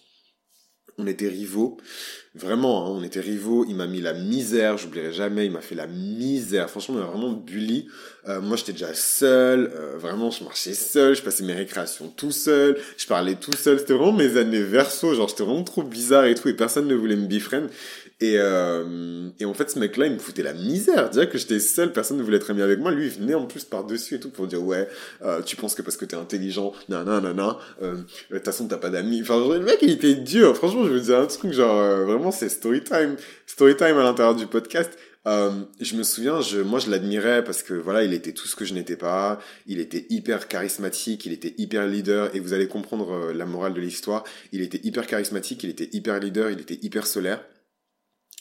[0.97, 1.77] on était rivaux.
[2.35, 3.65] Vraiment, hein, on était rivaux.
[3.67, 5.45] Il m'a mis la misère, j'oublierai jamais.
[5.45, 6.69] Il m'a fait la misère.
[6.69, 7.87] Franchement, il m'a vraiment bully.
[8.27, 9.71] Euh, moi, j'étais déjà seul.
[9.73, 11.15] Euh, vraiment, je marchais seul.
[11.15, 12.77] Je passais mes récréations tout seul.
[12.97, 13.79] Je parlais tout seul.
[13.79, 15.13] C'était vraiment mes années verso.
[15.13, 16.49] Genre, j'étais vraiment trop bizarre et tout.
[16.49, 17.67] Et personne ne voulait me befriend.
[18.21, 21.09] Et, euh, et en fait, ce mec-là, il me foutait la misère.
[21.09, 22.91] Dire que j'étais seul, personne ne voulait être ami avec moi.
[22.91, 24.87] Lui, il venait en plus par-dessus et tout pour dire, ouais,
[25.21, 27.95] euh, tu penses que parce que t'es intelligent, nanana, euh,
[28.31, 29.21] de toute façon, t'as pas d'amis.
[29.21, 30.55] Enfin, le mec, il était dur.
[30.55, 33.17] Franchement, je veux dire un truc, genre, euh, vraiment, c'est story time.
[33.47, 34.91] Story time à l'intérieur du podcast.
[35.27, 35.49] Euh,
[35.81, 38.63] je me souviens, je, moi je l'admirais parce que voilà, il était tout ce que
[38.63, 39.39] je n'étais pas.
[39.65, 42.35] Il était hyper charismatique, il était hyper leader.
[42.35, 44.23] Et vous allez comprendre euh, la morale de l'histoire.
[44.51, 47.43] Il était hyper charismatique, il était hyper leader, il était hyper solaire.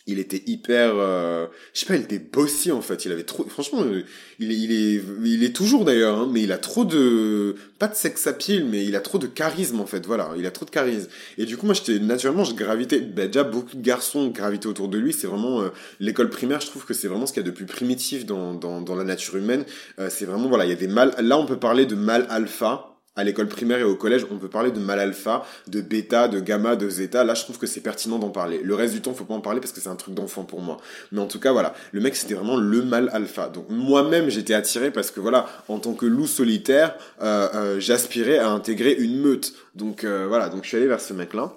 [0.06, 3.06] Il était hyper euh, je sais pas il était bossy en fait.
[3.06, 4.02] Il avait trop franchement euh,
[4.38, 7.88] il est il est il est toujours d'ailleurs hein, mais il a trop de pas
[7.88, 10.04] de sex appeal mais il a trop de charisme en fait.
[10.06, 11.08] Voilà il a trop de charisme.
[11.38, 14.88] Et du coup moi j'étais naturellement je gravitais ben, déjà beaucoup de garçons gravitaient autour
[14.88, 15.14] de lui.
[15.14, 15.68] C'est vraiment euh,
[16.00, 18.52] l'école primaire je trouve que c'est vraiment ce qu'il y a de plus primitif dans
[18.52, 19.64] dans dans la nature humaine.
[20.10, 22.93] C'est vraiment voilà il y a des mâles là on peut parler de mâles alpha
[23.16, 26.40] à l'école primaire et au collège, on peut parler de mal alpha, de bêta, de
[26.40, 27.24] gamma, de zeta.
[27.24, 28.60] Là, je trouve que c'est pertinent d'en parler.
[28.62, 30.60] Le reste du temps, faut pas en parler parce que c'est un truc d'enfant pour
[30.60, 30.78] moi.
[31.12, 31.74] Mais en tout cas, voilà.
[31.92, 33.48] Le mec, c'était vraiment le mal alpha.
[33.48, 38.38] Donc, moi-même, j'étais attiré parce que voilà, en tant que loup solitaire, euh, euh, j'aspirais
[38.38, 39.54] à intégrer une meute.
[39.74, 40.48] Donc, euh, voilà.
[40.48, 41.52] Donc, je suis allé vers ce mec-là.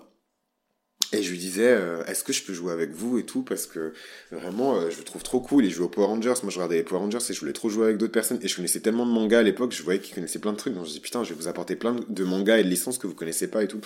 [1.14, 3.66] Et je lui disais, euh, est-ce que je peux jouer avec vous et tout Parce
[3.66, 3.94] que
[4.30, 5.64] vraiment, euh, je le trouve trop cool.
[5.64, 6.34] Il joue aux Power Rangers.
[6.44, 8.40] Moi, je regardais les Power Rangers et je voulais trop jouer avec d'autres personnes.
[8.42, 10.74] Et je connaissais tellement de mangas à l'époque, je voyais qu'il connaissait plein de trucs.
[10.74, 13.08] Donc je dis, putain, je vais vous apporter plein de mangas et de licences que
[13.08, 13.80] vous connaissez pas et tout.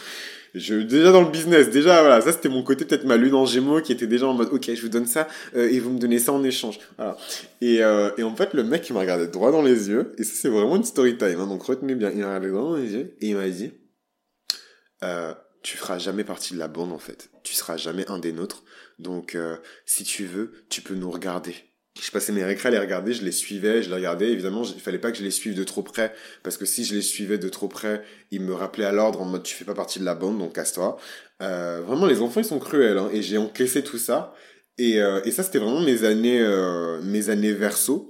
[0.56, 3.46] Je, déjà dans le business, déjà, voilà, ça c'était mon côté, peut-être ma lune en
[3.46, 6.00] gémeaux qui était déjà en mode, ok, je vous donne ça euh, et vous me
[6.00, 6.80] donnez ça en échange.
[6.98, 7.18] Voilà.
[7.62, 7.76] Et,
[8.18, 10.14] et en fait, le mec, il m'a regardé droit dans les yeux.
[10.18, 11.40] Et ça, c'est vraiment une story time.
[11.40, 12.10] Hein, donc retenez bien.
[12.10, 13.72] Il m'a regardé droit dans les yeux et il m'a dit,
[15.04, 17.30] euh, tu feras jamais partie de la bande en fait.
[17.44, 18.64] Tu seras jamais un des nôtres.
[19.00, 21.56] Donc euh, si tu veux, tu peux nous regarder.
[22.02, 24.30] Je passais mes récrés à les regarder, je les suivais, je les regardais.
[24.30, 26.96] Évidemment, il fallait pas que je les suive de trop près, parce que si je
[26.96, 28.02] les suivais de trop près,
[28.32, 30.54] ils me rappelaient à l'ordre en mode tu fais pas partie de la bande, donc
[30.54, 30.98] casse-toi.
[31.42, 34.34] Euh, vraiment, les enfants ils sont cruels, hein, et j'ai encaissé tout ça.
[34.78, 38.10] Et, euh, et ça, c'était vraiment mes années, euh, mes années verso,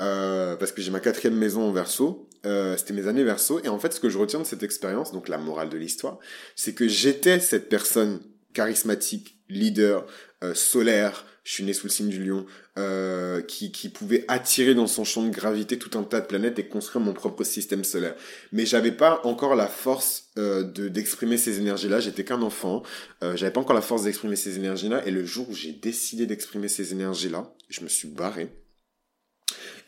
[0.00, 2.27] euh, parce que j'ai ma quatrième maison en verso.
[2.46, 3.60] Euh, c'était mes années verso.
[3.64, 6.18] Et en fait, ce que je retiens de cette expérience, donc la morale de l'histoire,
[6.56, 8.20] c'est que j'étais cette personne
[8.54, 10.06] charismatique, leader,
[10.42, 12.44] euh, solaire, je suis né sous le signe du lion,
[12.78, 16.58] euh, qui, qui pouvait attirer dans son champ de gravité tout un tas de planètes
[16.58, 18.14] et construire mon propre système solaire.
[18.52, 22.00] Mais j'avais pas encore la force euh, de d'exprimer ces énergies-là.
[22.00, 22.82] J'étais qu'un enfant.
[23.24, 25.06] Euh, j'avais pas encore la force d'exprimer ces énergies-là.
[25.06, 28.50] Et le jour où j'ai décidé d'exprimer ces énergies-là, je me suis barré.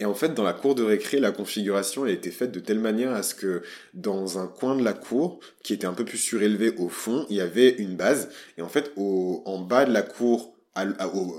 [0.00, 2.80] Et en fait, dans la cour de récré, la configuration a été faite de telle
[2.80, 6.16] manière à ce que dans un coin de la cour, qui était un peu plus
[6.16, 8.30] surélevé au fond, il y avait une base.
[8.56, 10.86] Et en fait, au, en bas de la cour, à,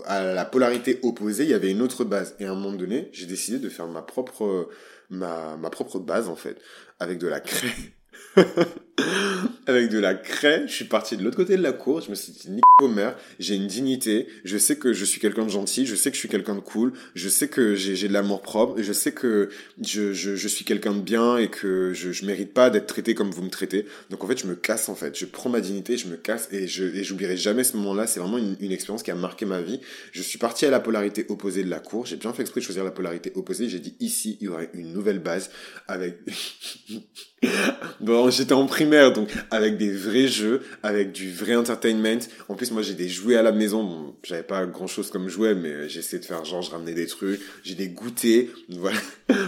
[0.05, 2.35] à, la polarité opposée, il y avait une autre base.
[2.39, 4.69] Et à un moment donné, j'ai décidé de faire ma propre,
[5.09, 6.61] ma, ma propre base, en fait,
[6.99, 7.73] avec de la craie.
[9.67, 12.15] avec de la craie, je suis parti de l'autre côté de la cour, je me
[12.15, 15.85] suis dit, nique mère, j'ai une dignité, je sais que je suis quelqu'un de gentil,
[15.85, 18.81] je sais que je suis quelqu'un de cool, je sais que j'ai de l'amour propre,
[18.81, 19.49] je sais que
[19.81, 23.41] je, suis quelqu'un de bien et que je, je mérite pas d'être traité comme vous
[23.41, 23.85] me traitez.
[24.09, 26.49] Donc en fait, je me casse en fait, je prends ma dignité, je me casse
[26.51, 29.61] et je et j'oublierai jamais ce moment-là, c'est vraiment une, expérience qui a marqué ma
[29.61, 29.79] vie.
[30.11, 32.65] Je suis parti à la polarité opposée de la cour, j'ai bien fait exprès de
[32.65, 35.51] choisir la polarité opposée, j'ai dit ici, il y aurait une nouvelle base
[35.87, 36.19] avec...
[37.99, 38.65] bon, j'étais en
[39.13, 42.19] donc avec des vrais jeux, avec du vrai entertainment.
[42.49, 43.83] En plus, moi, j'ai des jouets à la maison.
[43.83, 47.07] Bon, j'avais pas grand chose comme jouet, mais j'essayais de faire genre, je ramenais des
[47.07, 47.41] trucs.
[47.63, 48.47] J'ai des goûters.
[48.69, 48.97] Voilà.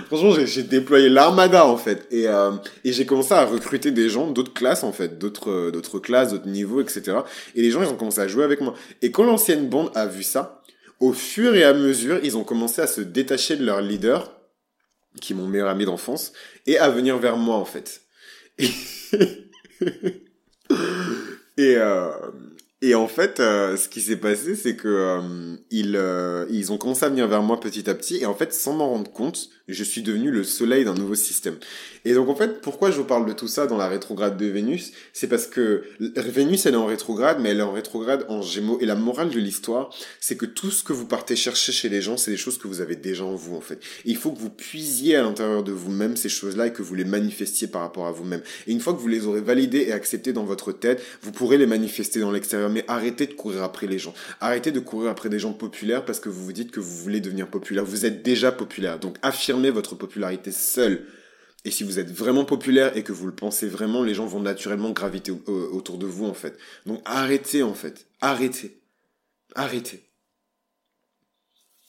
[0.08, 2.08] Franchement, j'ai déployé l'armada, en fait.
[2.12, 2.52] Et, euh,
[2.84, 6.48] et j'ai commencé à recruter des gens d'autres classes, en fait, d'autres, d'autres classes, d'autres
[6.48, 7.18] niveaux, etc.
[7.56, 8.74] Et les gens, ils ont commencé à jouer avec moi.
[9.02, 10.62] Et quand l'ancienne bande a vu ça,
[11.00, 14.32] au fur et à mesure, ils ont commencé à se détacher de leur leader,
[15.20, 16.32] qui est mon meilleur ami d'enfance,
[16.66, 18.03] et à venir vers moi, en fait.
[18.58, 18.70] Et,
[21.58, 22.12] et, euh,
[22.84, 26.78] et en fait, euh, ce qui s'est passé, c'est que euh, ils, euh, ils ont
[26.78, 29.50] commencé à venir vers moi petit à petit, et en fait, sans m'en rendre compte,
[29.70, 31.56] je suis devenu le soleil d'un nouveau système.
[32.04, 34.46] Et donc en fait, pourquoi je vous parle de tout ça dans la rétrograde de
[34.48, 34.92] Vénus?
[35.14, 38.78] C'est parce que Vénus, elle est en rétrograde, mais elle est en rétrograde en Gémeaux.
[38.82, 42.02] Et la morale de l'histoire, c'est que tout ce que vous partez chercher chez les
[42.02, 43.80] gens, c'est des choses que vous avez déjà en vous en fait.
[44.04, 47.06] Il faut que vous puisiez à l'intérieur de vous-même ces choses-là et que vous les
[47.06, 48.42] manifestiez par rapport à vous-même.
[48.68, 51.58] Et une fois que vous les aurez validées et acceptées dans votre tête, vous pourrez
[51.58, 52.73] les manifester dans l'extérieur.
[52.74, 54.14] Mais arrêtez de courir après les gens.
[54.42, 57.22] Arrêtez de courir après des gens populaires parce que vous vous dites que vous voulez
[57.22, 57.86] devenir populaire.
[57.86, 59.00] Vous êtes déjà populaire.
[59.00, 61.06] Donc affirmez votre popularité seul.
[61.66, 64.42] Et si vous êtes vraiment populaire et que vous le pensez vraiment, les gens vont
[64.42, 66.58] naturellement graviter autour de vous, en fait.
[66.86, 68.06] Donc arrêtez, en fait.
[68.20, 68.82] Arrêtez.
[69.56, 70.04] Arrêtez.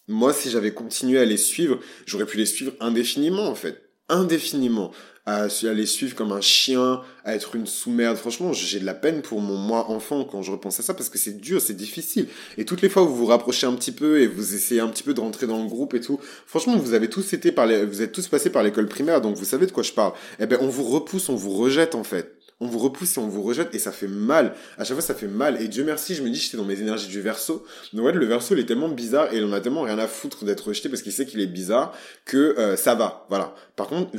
[0.06, 3.90] Moi, si j'avais continué à les suivre, j'aurais pu les suivre indéfiniment, en fait.
[4.08, 4.92] Indéfiniment
[5.26, 8.16] à, les suivre comme un chien, à être une sous-merde.
[8.16, 11.08] Franchement, j'ai de la peine pour mon moi enfant quand je repense à ça parce
[11.08, 12.28] que c'est dur, c'est difficile.
[12.58, 14.88] Et toutes les fois où vous vous rapprochez un petit peu et vous essayez un
[14.88, 17.66] petit peu de rentrer dans le groupe et tout, franchement, vous avez tous été par
[17.66, 20.12] les, vous êtes tous passés par l'école primaire, donc vous savez de quoi je parle.
[20.40, 23.28] Eh ben, on vous repousse, on vous rejette en fait On vous repousse et on
[23.28, 24.54] vous rejette et ça fait mal.
[24.78, 25.60] À chaque fois, ça fait mal.
[25.60, 27.64] Et Dieu merci, je me dis, j'étais dans mes énergies du verso.
[27.92, 30.44] Donc, ouais, le verso, il est tellement bizarre et on a tellement rien à foutre
[30.44, 33.26] d'être rejeté parce qu'il sait qu'il est bizarre que euh, ça va.
[33.28, 33.54] Voilà.
[33.76, 34.12] Par contre,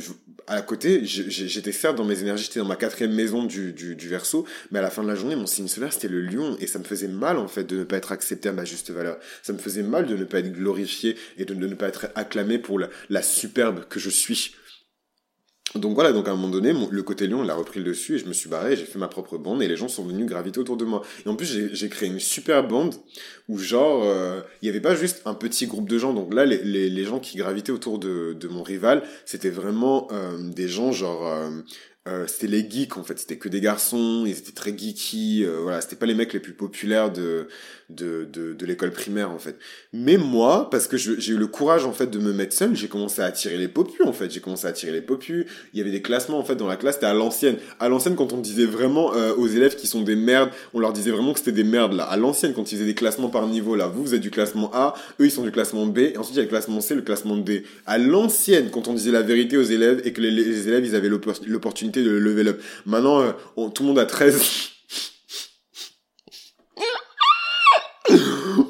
[0.47, 4.07] à côté, j'étais certes dans mes énergies, j'étais dans ma quatrième maison du, du, du
[4.07, 6.67] verso, mais à la fin de la journée, mon signe solaire, c'était le lion et
[6.67, 9.17] ça me faisait mal, en fait, de ne pas être accepté à ma juste valeur.
[9.41, 12.59] Ça me faisait mal de ne pas être glorifié et de, ne pas être acclamé
[12.59, 12.79] pour
[13.09, 14.55] la superbe que je suis.
[15.75, 18.15] Donc voilà, donc à un moment donné, le côté lion, il a repris le dessus
[18.15, 20.25] et je me suis barré, j'ai fait ma propre bande et les gens sont venus
[20.25, 21.01] graviter autour de moi.
[21.25, 22.95] Et en plus, j'ai créé une super bande
[23.49, 26.13] où genre, euh, il n'y avait pas juste un petit groupe de gens.
[26.13, 30.91] Donc là, les, gens qui gravitaient autour de, mon rival, c'était vraiment euh, des gens
[30.91, 31.27] genre...
[32.07, 35.61] Euh, c'était les geeks en fait, c'était que des garçons, ils étaient très geeky, euh,
[35.63, 37.47] voilà, c'était pas les mecs les plus populaires de
[37.89, 39.57] de, de, de l'école primaire en fait.
[39.93, 42.87] Mais moi, parce que j'ai eu le courage en fait de me mettre seul, j'ai
[42.87, 45.45] commencé à attirer les popus en fait, j'ai commencé à attirer les popus.
[45.73, 47.57] Il y avait des classements en fait dans la classe, c'était à l'ancienne.
[47.79, 50.93] À l'ancienne quand on disait vraiment euh, aux élèves qui sont des merdes, on leur
[50.93, 52.03] disait vraiment que c'était des merdes là.
[52.03, 54.71] À l'ancienne quand ils faisaient des classements par niveau là, vous vous êtes du classement
[54.73, 56.95] A, eux ils sont du classement B, et ensuite il y a le classement C,
[56.95, 57.63] le classement D.
[57.85, 60.95] À l'ancienne quand on disait la vérité aux élèves et que les, les élèves ils
[60.95, 62.61] avaient l'opportunité de level up.
[62.85, 63.31] Maintenant, euh,
[63.69, 64.41] tout le monde a 13.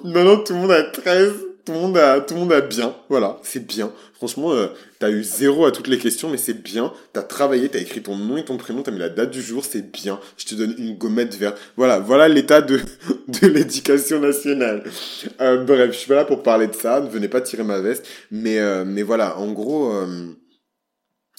[0.03, 1.34] Maintenant, tout le monde a 13.
[1.65, 2.95] Tout le monde a, tout le monde a bien.
[3.09, 3.91] Voilà, c'est bien.
[4.13, 4.67] Franchement, euh,
[4.99, 6.93] t'as eu zéro à toutes les questions, mais c'est bien.
[7.11, 9.65] T'as travaillé, t'as écrit ton nom et ton prénom, t'as mis la date du jour,
[9.65, 10.19] c'est bien.
[10.38, 11.57] Je te donne une gommette verte.
[11.76, 12.80] Voilà, voilà l'état de,
[13.28, 14.84] de l'éducation nationale.
[15.41, 17.01] Euh, bref, je suis pas là pour parler de ça.
[17.01, 18.05] Ne venez pas tirer ma veste.
[18.30, 19.91] Mais, mais voilà, en gros,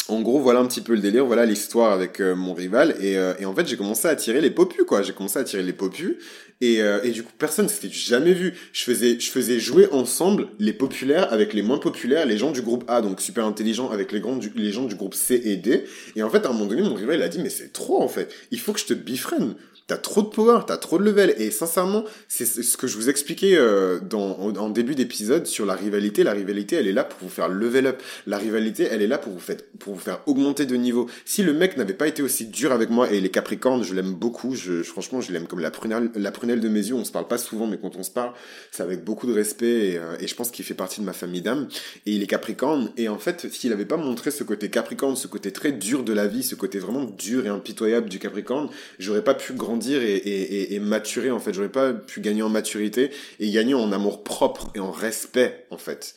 [0.09, 2.95] en gros, voilà un petit peu le délire, voilà l'histoire avec euh, mon rival.
[3.01, 5.03] Et, euh, et, en fait, j'ai commencé à tirer les popus, quoi.
[5.03, 6.19] J'ai commencé à tirer les popus.
[6.61, 8.55] Et, euh, et du coup, personne s'était jamais vu.
[8.73, 12.63] Je faisais, je faisais jouer ensemble les populaires avec les moins populaires, les gens du
[12.63, 15.85] groupe A, donc super intelligents, avec les, grands les gens du groupe C et D.
[16.15, 18.01] Et en fait, à un moment donné, mon rival, il a dit, mais c'est trop,
[18.01, 18.33] en fait.
[18.53, 19.55] Il faut que je te befriend
[19.87, 21.34] t'as trop de power, t'as trop de level.
[21.39, 25.74] Et sincèrement, c'est ce que je vous expliquais euh, dans, en, début d'épisode sur la
[25.74, 26.24] rivalité.
[26.24, 28.03] La rivalité, elle est là pour vous faire level up.
[28.26, 31.09] La rivalité, elle est là pour vous, faire, pour vous faire augmenter de niveau.
[31.24, 34.12] Si le mec n'avait pas été aussi dur avec moi, et les Capricornes, je l'aime
[34.12, 36.95] beaucoup, franchement, je l'aime comme la prunelle, la prunelle de mes yeux.
[36.95, 38.32] On se parle pas souvent, mais quand on se parle,
[38.72, 39.91] c'est avec beaucoup de respect.
[39.91, 41.68] Et, euh, et je pense qu'il fait partie de ma famille d'âme.
[42.07, 42.91] Et il est Capricorne.
[42.97, 46.12] Et en fait, s'il avait pas montré ce côté Capricorne, ce côté très dur de
[46.12, 48.68] la vie, ce côté vraiment dur et impitoyable du Capricorne,
[48.99, 51.53] j'aurais pas pu grandir et, et, maturer en fait.
[51.53, 53.11] J'aurais pas pu gagner en maturité
[53.41, 56.14] et gagner en amour propre et en respect en fait.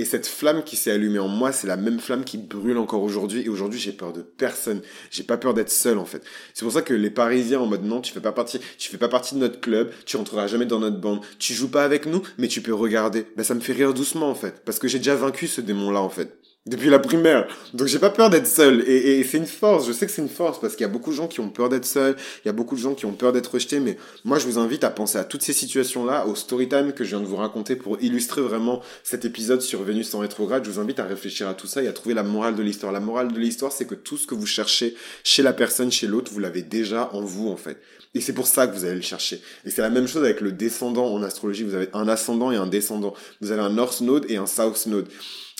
[0.00, 3.02] Et cette flamme qui s'est allumée en moi, c'est la même flamme qui brûle encore
[3.02, 3.42] aujourd'hui.
[3.42, 4.80] Et aujourd'hui, j'ai peur de personne.
[5.10, 6.22] J'ai pas peur d'être seul, en fait.
[6.54, 8.96] C'est pour ça que les Parisiens en mode non, tu fais pas partie, tu fais
[8.96, 12.06] pas partie de notre club, tu rentreras jamais dans notre bande, tu joues pas avec
[12.06, 13.26] nous, mais tu peux regarder.
[13.36, 14.62] Ben, ça me fait rire doucement, en fait.
[14.64, 17.48] Parce que j'ai déjà vaincu ce démon-là, en fait depuis la primaire.
[17.72, 18.82] Donc j'ai pas peur d'être seul.
[18.86, 21.10] Et, c'est une force, je sais que c'est une force parce qu'il y a beaucoup
[21.10, 23.12] de gens qui ont peur d'être seul, il y a beaucoup de gens qui ont
[23.12, 26.34] peur d'être rejetés, mais moi je vous invite à penser à toutes ces situations-là, au
[26.34, 30.12] story time que je viens de vous raconter pour illustrer vraiment cet épisode sur Vénus
[30.14, 30.64] en rétrograde.
[30.64, 32.92] Je vous invite à réfléchir à tout ça et à trouver la morale de l'histoire.
[32.92, 34.94] La morale de l'histoire, c'est que tout ce que vous cherchez
[35.24, 37.78] chez la personne, chez l'autre, vous l'avez déjà en vous en fait.
[38.14, 39.40] Et c'est pour ça que vous allez le chercher.
[39.64, 41.62] Et c'est la même chose avec le descendant en astrologie.
[41.62, 43.14] Vous avez un ascendant et un descendant.
[43.40, 45.06] Vous avez un North Node et un South Node.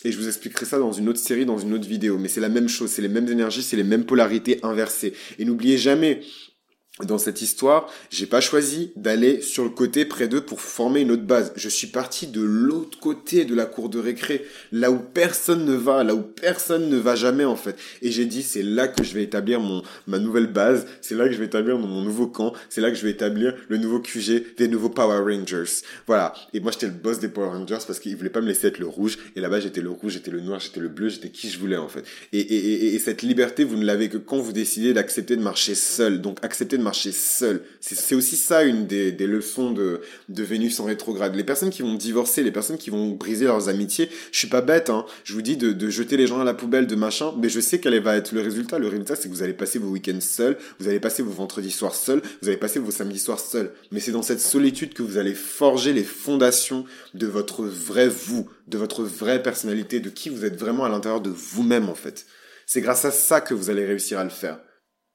[0.05, 2.19] Et je vous expliquerai ça dans une autre série, dans une autre vidéo.
[2.19, 5.15] Mais c'est la même chose, c'est les mêmes énergies, c'est les mêmes polarités inversées.
[5.39, 6.21] Et n'oubliez jamais,
[7.07, 11.11] dans cette histoire, j'ai pas choisi d'aller sur le côté près d'eux pour former une
[11.11, 11.53] autre base.
[11.57, 15.75] Je suis parti de l'autre côté de la cour de récré, là où personne ne
[15.75, 17.77] va, là où personne ne va jamais en fait.
[18.03, 21.27] Et j'ai dit c'est là que je vais établir mon ma nouvelle base, c'est là
[21.27, 24.01] que je vais établir mon nouveau camp, c'est là que je vais établir le nouveau
[24.01, 25.83] QG des nouveaux Power Rangers.
[26.07, 26.35] Voilà.
[26.53, 28.79] Et moi j'étais le boss des Power Rangers parce qu'ils voulaient pas me laisser être
[28.79, 29.19] le rouge.
[29.37, 31.77] Et là-bas j'étais le rouge, j'étais le noir, j'étais le bleu, j'étais qui je voulais
[31.77, 32.05] en fait.
[32.33, 35.43] Et, et, et, et cette liberté vous ne l'avez que quand vous décidez d'accepter de
[35.43, 36.21] marcher seul.
[36.21, 37.63] Donc accepter de marcher seul.
[37.81, 41.35] C'est aussi ça une des, des leçons de, de Vénus en rétrograde.
[41.35, 44.63] Les personnes qui vont divorcer, les personnes qui vont briser leurs amitiés, je suis pas
[44.63, 45.07] bête, hein.
[45.25, 47.61] Je vous dis de, de jeter les gens à la poubelle, de machin, mais je
[47.61, 48.79] sais quel va être le résultat.
[48.79, 51.71] Le résultat, c'est que vous allez passer vos week-ends seuls, vous allez passer vos vendredis
[51.71, 53.73] soirs seuls, vous allez passer vos samedis soirs seuls.
[53.91, 56.85] Mais c'est dans cette solitude que vous allez forger les fondations
[57.15, 61.21] de votre vrai vous, de votre vraie personnalité, de qui vous êtes vraiment à l'intérieur
[61.21, 62.27] de vous-même, en fait.
[62.67, 64.61] C'est grâce à ça que vous allez réussir à le faire.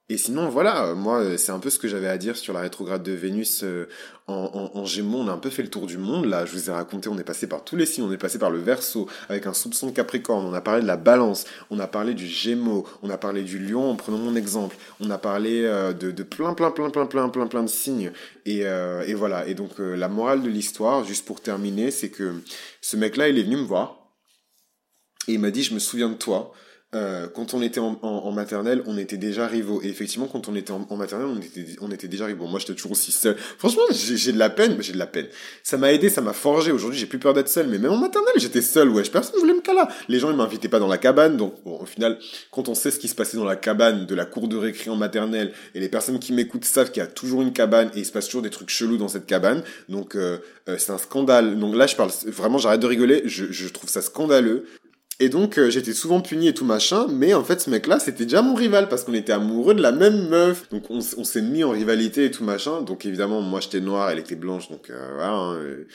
[0.08, 2.60] Et sinon, voilà, moi, euh, c'est un peu ce que j'avais à dire sur la
[2.60, 3.90] rétrograde de Vénus euh,
[4.28, 5.18] en, en, Gémeaux.
[5.18, 6.46] On a un peu fait le tour du monde, là.
[6.46, 8.04] Je vous ai raconté, on est passé par tous les signes.
[8.04, 10.46] On est passé par le Verseau, avec un soupçon de Capricorne.
[10.46, 11.46] On a parlé de la Balance.
[11.72, 12.86] On a parlé du Gémeaux.
[13.02, 14.76] On a parlé du Lion, en prenant mon exemple.
[15.00, 18.12] On a parlé euh, de, de, plein, plein, plein, plein, plein, plein, plein de signes.
[18.46, 19.48] Et, et voilà.
[19.48, 22.36] Et donc, la morale de l'histoire, juste pour terminer, c'est que
[22.80, 23.98] ce mec-là, il est venu me voir.
[25.28, 26.54] Et il m'a dit, je me souviens de toi.
[26.96, 29.82] Euh, quand on était en, en, maternelle, on était déjà rivaux.
[29.84, 32.48] Et effectivement, quand on était en, maternelle, on était, on était déjà rivaux.
[32.48, 33.36] Moi, j'étais toujours aussi seul.
[33.58, 35.28] Franchement, j'ai de la peine, j'ai de la peine.
[35.62, 36.72] Ça m'a aidé, ça m'a forgé.
[36.72, 37.68] Aujourd'hui, j'ai plus peur d'être seul.
[37.68, 39.12] Mais même en maternelle, j'étais seul, wesh.
[39.12, 39.82] Personne voulait me caler.
[40.08, 41.36] Les gens, ils m'invitaient pas dans la cabane.
[41.36, 42.18] Donc, bon, au final,
[42.50, 44.90] quand on sait ce qui se passait dans la cabane de la cour de récré
[44.90, 48.00] en maternelle, et les personnes qui m'écoutent savent qu'il y a toujours une cabane et
[48.00, 49.64] il se passe toujours des trucs chelous dans cette cabane.
[49.90, 50.38] Donc, euh,
[50.70, 51.60] euh, c'est un scandale.
[51.60, 53.24] Donc là, je parle, vraiment, j'arrête de rigoler.
[53.26, 54.66] Je, je trouve ça scandaleux
[55.22, 58.26] et donc euh, j'étais souvent puni et tout machin, mais en fait ce mec-là c'était
[58.26, 60.68] déjà mon rival parce qu'on était amoureux de la même meuf.
[60.70, 62.82] Donc on, s'est mis en rivalité et tout machin.
[62.82, 65.34] Donc évidemment moi j'étais noir, elle était blanche, donc euh, voilà.
[65.34, 65.88] Hein, euh,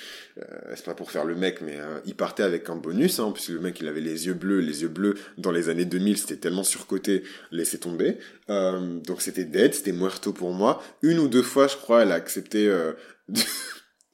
[0.75, 3.61] c'est pas pour faire le mec, mais il partait avec un bonus, hein, puisque le
[3.61, 4.61] mec il avait les yeux bleus.
[4.61, 8.17] Les yeux bleus dans les années 2000 c'était tellement surcoté, laissez tomber.
[8.49, 10.83] donc c'était dead, c'était muerto pour moi.
[11.03, 12.73] Une ou deux fois je crois elle a accepté...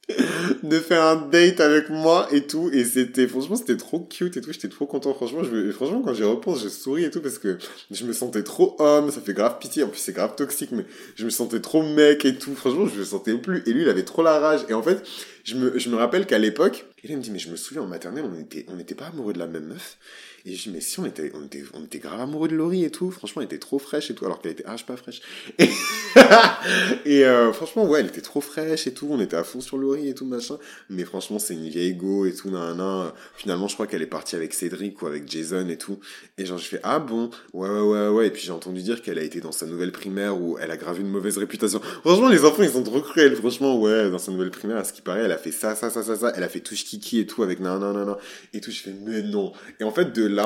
[0.63, 2.69] de faire un date avec moi et tout.
[2.71, 4.51] Et c'était franchement c'était trop cute et tout.
[4.53, 5.13] J'étais trop content.
[5.13, 7.57] Franchement je franchement quand j'y repense je souris et tout parce que
[7.91, 9.11] je me sentais trop homme.
[9.11, 9.83] Ça fait grave pitié.
[9.83, 10.85] En plus c'est grave toxique mais
[11.15, 12.55] je me sentais trop mec et tout.
[12.55, 13.63] Franchement je me sentais plus.
[13.65, 14.61] Et lui il avait trop la rage.
[14.69, 15.03] Et en fait
[15.43, 17.87] je me je me rappelle qu'à l'époque il me dit mais je me souviens en
[17.87, 19.97] maternelle on était on n'était pas amoureux de la même meuf
[20.47, 21.29] et je dis, mais si, on était,
[21.73, 23.11] on était, grave amoureux de Laurie et tout.
[23.11, 25.21] Franchement, elle était trop fraîche et tout, alors qu'elle était archi pas fraîche.
[27.05, 29.07] Et, euh, franchement, ouais, elle était trop fraîche et tout.
[29.11, 30.57] On était à fond sur Laurie et tout, machin.
[30.89, 33.11] Mais franchement, c'est une vieille go et tout, nan, nan.
[33.35, 35.99] Finalement, je crois qu'elle est partie avec Cédric ou avec Jason et tout.
[36.37, 38.27] Et genre, je fais, ah bon, ouais, ouais, ouais, ouais.
[38.27, 40.77] Et puis j'ai entendu dire qu'elle a été dans sa nouvelle primaire où elle a
[40.77, 41.81] gravé une mauvaise réputation.
[42.05, 43.35] Franchement, les enfants, ils sont trop cruels.
[43.35, 45.89] Franchement, ouais, dans sa nouvelle primaire, à ce qui paraît, elle a fait ça, ça,
[45.89, 46.31] ça, ça, ça.
[46.37, 48.15] Elle a fait touche kiki et tout avec nan, nan, nan, nan.
[48.53, 49.51] Et tout, je fais, mais non.
[49.81, 50.36] Et en fait, de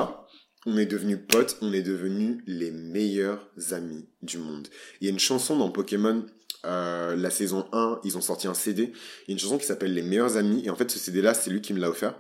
[0.65, 4.67] on est devenus potes, on est devenus les meilleurs amis du monde.
[4.99, 6.25] Il y a une chanson dans Pokémon,
[6.65, 8.83] euh, la saison 1, ils ont sorti un CD.
[8.83, 10.61] Il y a une chanson qui s'appelle Les meilleurs amis.
[10.63, 12.15] Et en fait, ce CD-là, c'est lui qui me l'a offert.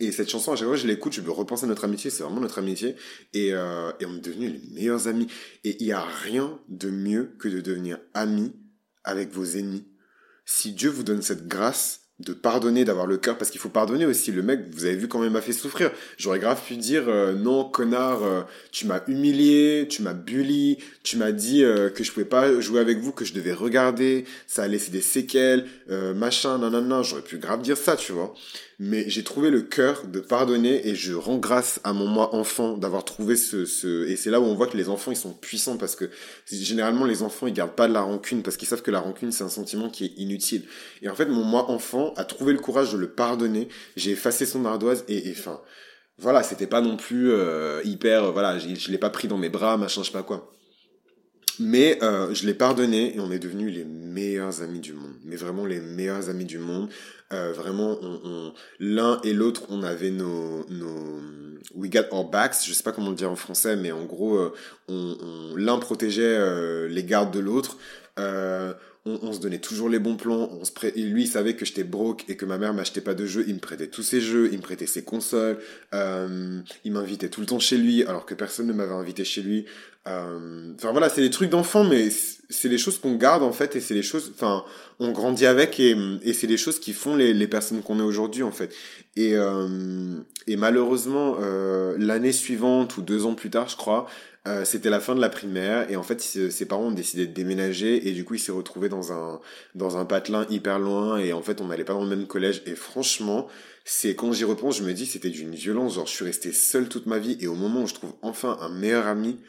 [0.00, 2.10] Et cette chanson, à chaque fois je l'écoute, je me repense à notre amitié.
[2.10, 2.96] C'est vraiment notre amitié.
[3.34, 5.26] Et, euh, et on est devenus les meilleurs amis.
[5.64, 8.52] Et il n'y a rien de mieux que de devenir ami
[9.04, 9.86] avec vos ennemis.
[10.44, 14.06] Si Dieu vous donne cette grâce, de pardonner, d'avoir le cœur, parce qu'il faut pardonner
[14.06, 14.32] aussi.
[14.32, 15.90] Le mec, vous avez vu quand même m'a fait souffrir.
[16.16, 18.42] J'aurais grave pu dire euh, non, connard, euh,
[18.72, 22.80] tu m'as humilié, tu m'as bully, tu m'as dit euh, que je pouvais pas jouer
[22.80, 25.66] avec vous, que je devais regarder, ça a laissé des séquelles,
[26.14, 27.02] machin, non, non, non.
[27.02, 28.34] J'aurais pu grave dire ça, tu vois
[28.78, 32.76] mais j'ai trouvé le cœur de pardonner et je rends grâce à mon moi enfant
[32.76, 34.06] d'avoir trouvé ce, ce...
[34.06, 36.10] et c'est là où on voit que les enfants ils sont puissants parce que
[36.50, 39.32] généralement les enfants ils gardent pas de la rancune parce qu'ils savent que la rancune
[39.32, 40.64] c'est un sentiment qui est inutile.
[41.00, 43.68] Et en fait mon moi enfant a trouvé le courage de le pardonner.
[43.96, 45.60] J'ai effacé son ardoise et enfin
[46.18, 49.50] voilà c'était pas non plus euh, hyper voilà je, je l'ai pas pris dans mes
[49.50, 50.55] bras machin je sais pas quoi
[51.60, 55.12] mais euh, je l'ai pardonné et on est devenus les meilleurs amis du monde.
[55.24, 56.88] Mais vraiment les meilleurs amis du monde.
[57.32, 61.20] Euh, vraiment, on, on l'un et l'autre, on avait nos, nos,
[61.74, 62.64] we got our backs.
[62.64, 64.52] Je sais pas comment le dire en français, mais en gros, euh,
[64.88, 67.78] on, on l'un protégeait euh, les gardes de l'autre.
[68.18, 68.72] Euh,
[69.04, 70.50] on, on, se donnait toujours les bons plans.
[70.52, 73.24] On se lui, il savait que j'étais broke et que ma mère m'achetait pas de
[73.24, 73.44] jeux.
[73.46, 75.58] Il me prêtait tous ses jeux, il me prêtait ses consoles.
[75.94, 79.42] Euh, il m'invitait tout le temps chez lui, alors que personne ne m'avait invité chez
[79.42, 79.66] lui.
[80.06, 82.08] Euh, enfin voilà, c'est des trucs d'enfant, mais
[82.48, 84.32] c'est les choses qu'on garde en fait, et c'est les choses.
[84.34, 84.64] Enfin,
[85.00, 85.96] on grandit avec, et,
[86.32, 88.74] c'est les choses qui font les, les personnes qu'on est aujourd'hui en fait.
[89.16, 94.06] Et, euh, et malheureusement, euh, l'année suivante ou deux ans plus tard, je crois,
[94.46, 97.32] euh, c'était la fin de la primaire et en fait ses parents ont décidé de
[97.32, 99.40] déménager et du coup il s'est retrouvé dans un
[99.74, 102.62] dans un patelin hyper loin et en fait on n'allait pas dans le même collège
[102.64, 103.48] et franchement
[103.84, 106.88] c'est quand j'y repense je me dis c'était d'une violence genre je suis resté seul
[106.88, 109.40] toute ma vie et au moment où je trouve enfin un meilleur ami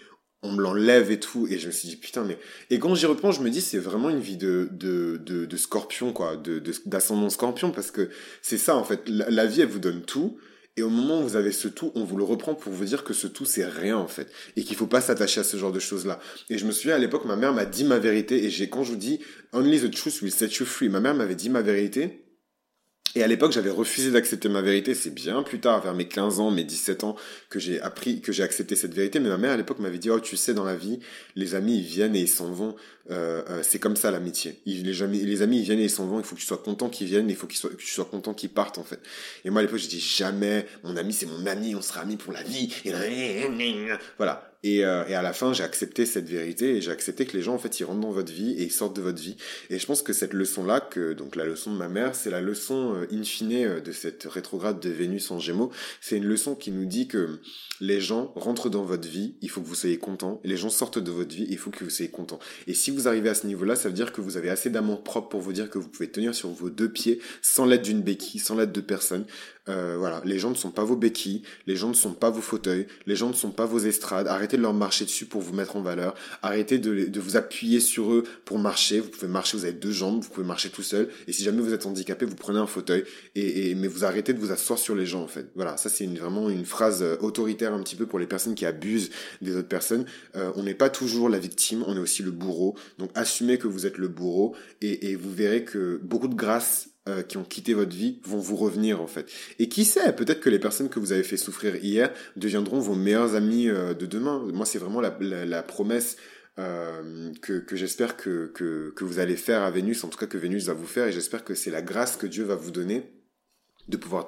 [0.43, 2.37] on me l'enlève et tout et je me suis dit putain mais
[2.69, 5.57] et quand j'y repense je me dis c'est vraiment une vie de de de, de
[5.57, 8.09] scorpion quoi de d'ascendant scorpion parce que
[8.41, 10.37] c'est ça en fait la vie elle vous donne tout
[10.77, 13.03] et au moment où vous avez ce tout, on vous le reprend pour vous dire
[13.03, 14.31] que ce tout, c'est rien, en fait.
[14.55, 16.19] Et qu'il faut pas s'attacher à ce genre de choses-là.
[16.51, 18.45] Et je me souviens, à l'époque, ma mère m'a dit ma vérité.
[18.45, 19.19] Et j'ai, quand je vous dis,
[19.53, 22.26] only the truth will set you free, ma mère m'avait dit ma vérité.
[23.17, 24.93] Et à l'époque, j'avais refusé d'accepter ma vérité.
[24.93, 27.15] C'est bien plus tard, vers mes 15 ans, mes 17 ans,
[27.49, 29.19] que j'ai appris, que j'ai accepté cette vérité.
[29.19, 30.99] Mais ma mère, à l'époque, m'avait dit, oh, tu sais, dans la vie,
[31.35, 32.75] les amis, ils viennent et ils s'en vont.
[33.09, 34.59] Euh, euh, c'est comme ça, l'amitié.
[34.67, 36.19] Les amis, les amis, ils viennent et ils s'en vont.
[36.19, 37.27] Il faut que tu sois content qu'ils viennent.
[37.27, 38.99] Il faut que tu sois content qu'ils partent, en fait.
[39.45, 42.17] Et moi, à l'époque, j'ai dit, jamais, mon ami, c'est mon ami, on sera amis
[42.17, 42.71] pour la vie.
[44.17, 44.46] Voilà.
[44.63, 47.43] Et, euh, et à la fin, j'ai accepté cette vérité et j'ai accepté que les
[47.43, 49.37] gens, en fait, ils rentrent dans votre vie et ils sortent de votre vie.
[49.69, 52.41] Et je pense que cette leçon-là, que donc la leçon de ma mère, c'est la
[52.41, 55.71] leçon euh, in fine euh, de cette rétrograde de Vénus en Gémeaux.
[56.01, 57.39] C'est une leçon qui nous dit que
[57.79, 60.41] les gens rentrent dans votre vie, il faut que vous soyez content.
[60.43, 62.39] Les gens sortent de votre vie, il faut que vous soyez content.
[62.65, 65.03] Et si vous arrivez à ce niveau-là, ça veut dire que vous avez assez d'amour
[65.03, 68.01] propre pour vous dire que vous pouvez tenir sur vos deux pieds sans l'aide d'une
[68.01, 69.25] béquille, sans l'aide de personne.
[69.69, 72.41] Euh, voilà, les gens ne sont pas vos béquilles, les gens ne sont pas vos
[72.41, 74.27] fauteuils, les gens ne sont pas vos estrades.
[74.27, 76.15] Arrêtez de leur marcher dessus pour vous mettre en valeur.
[76.41, 78.99] Arrêtez de, vous appuyer sur eux pour marcher.
[78.99, 81.09] Vous pouvez marcher, vous avez deux jambes, vous pouvez marcher tout seul.
[81.27, 83.03] Et si jamais vous êtes handicapé, vous prenez un fauteuil.
[83.35, 85.47] Et, mais vous arrêtez de vous asseoir sur les gens en fait.
[85.55, 88.65] Voilà, ça c'est vraiment une phrase euh, autoritaire un petit peu pour les personnes qui
[88.65, 89.09] abusent
[89.41, 90.05] des autres personnes.
[90.35, 92.75] Euh, on n'est pas toujours la victime, on est aussi le bourreau.
[92.97, 96.89] Donc assumez que vous êtes le bourreau et, et vous verrez que beaucoup de grâce
[97.07, 99.31] euh, qui ont quitté votre vie vont vous revenir en fait.
[99.59, 102.95] Et qui sait, peut-être que les personnes que vous avez fait souffrir hier deviendront vos
[102.95, 104.45] meilleurs amis euh, de demain.
[104.53, 106.17] Moi, c'est vraiment la, promesse
[106.59, 110.37] euh, que, j'espère que, que, que vous allez faire à Vénus, en tout cas que
[110.37, 113.09] Vénus va vous faire, et j'espère que c'est la grâce que Dieu va vous donner
[113.87, 114.25] de pouvoir,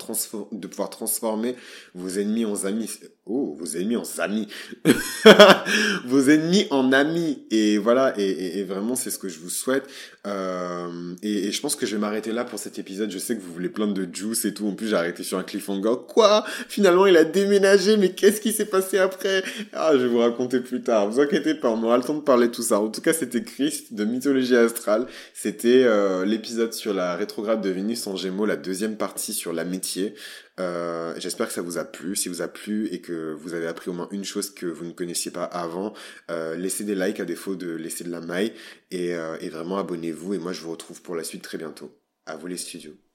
[0.51, 1.55] de pouvoir transformer
[1.93, 2.91] vos ennemis en amis.
[3.32, 4.47] Oh, vos ennemis en amis.
[6.05, 7.43] vos ennemis en amis.
[7.51, 9.84] Et voilà, et, vraiment, c'est ce que je vous souhaite.
[10.25, 13.11] Euh, et, je pense que je vais m'arrêter là pour cet épisode.
[13.11, 14.65] Je sais que vous voulez plein de juice et tout.
[14.65, 15.93] En plus, j'ai arrêté sur un cliffhanger.
[16.07, 16.43] Quoi?
[16.67, 19.43] Finalement, il a déménagé, mais qu'est-ce qui s'est passé après?
[19.73, 21.07] Ah, je vais vous raconter plus tard.
[21.07, 22.80] Vous inquiétez pas, on aura le temps de parler de tout ça.
[22.80, 25.05] En tout cas, c'était Christ de Mythologie Astrale.
[25.36, 30.15] C'était euh, l'épisode sur la rétrograde de Vénus en Gémeaux, la deuxième partie sur l'amitié.
[30.60, 32.16] Euh, J'espère que ça vous a plu.
[32.16, 34.86] Si vous a plu et que vous avez appris au moins une chose que vous
[34.86, 35.93] ne connaissiez pas avant,
[36.32, 38.53] euh, laissez des likes à défaut de laisser de la maille
[38.91, 40.34] et, euh, et vraiment abonnez-vous.
[40.36, 41.91] Et moi, je vous retrouve pour la suite très bientôt.
[42.26, 43.09] À vous les studios.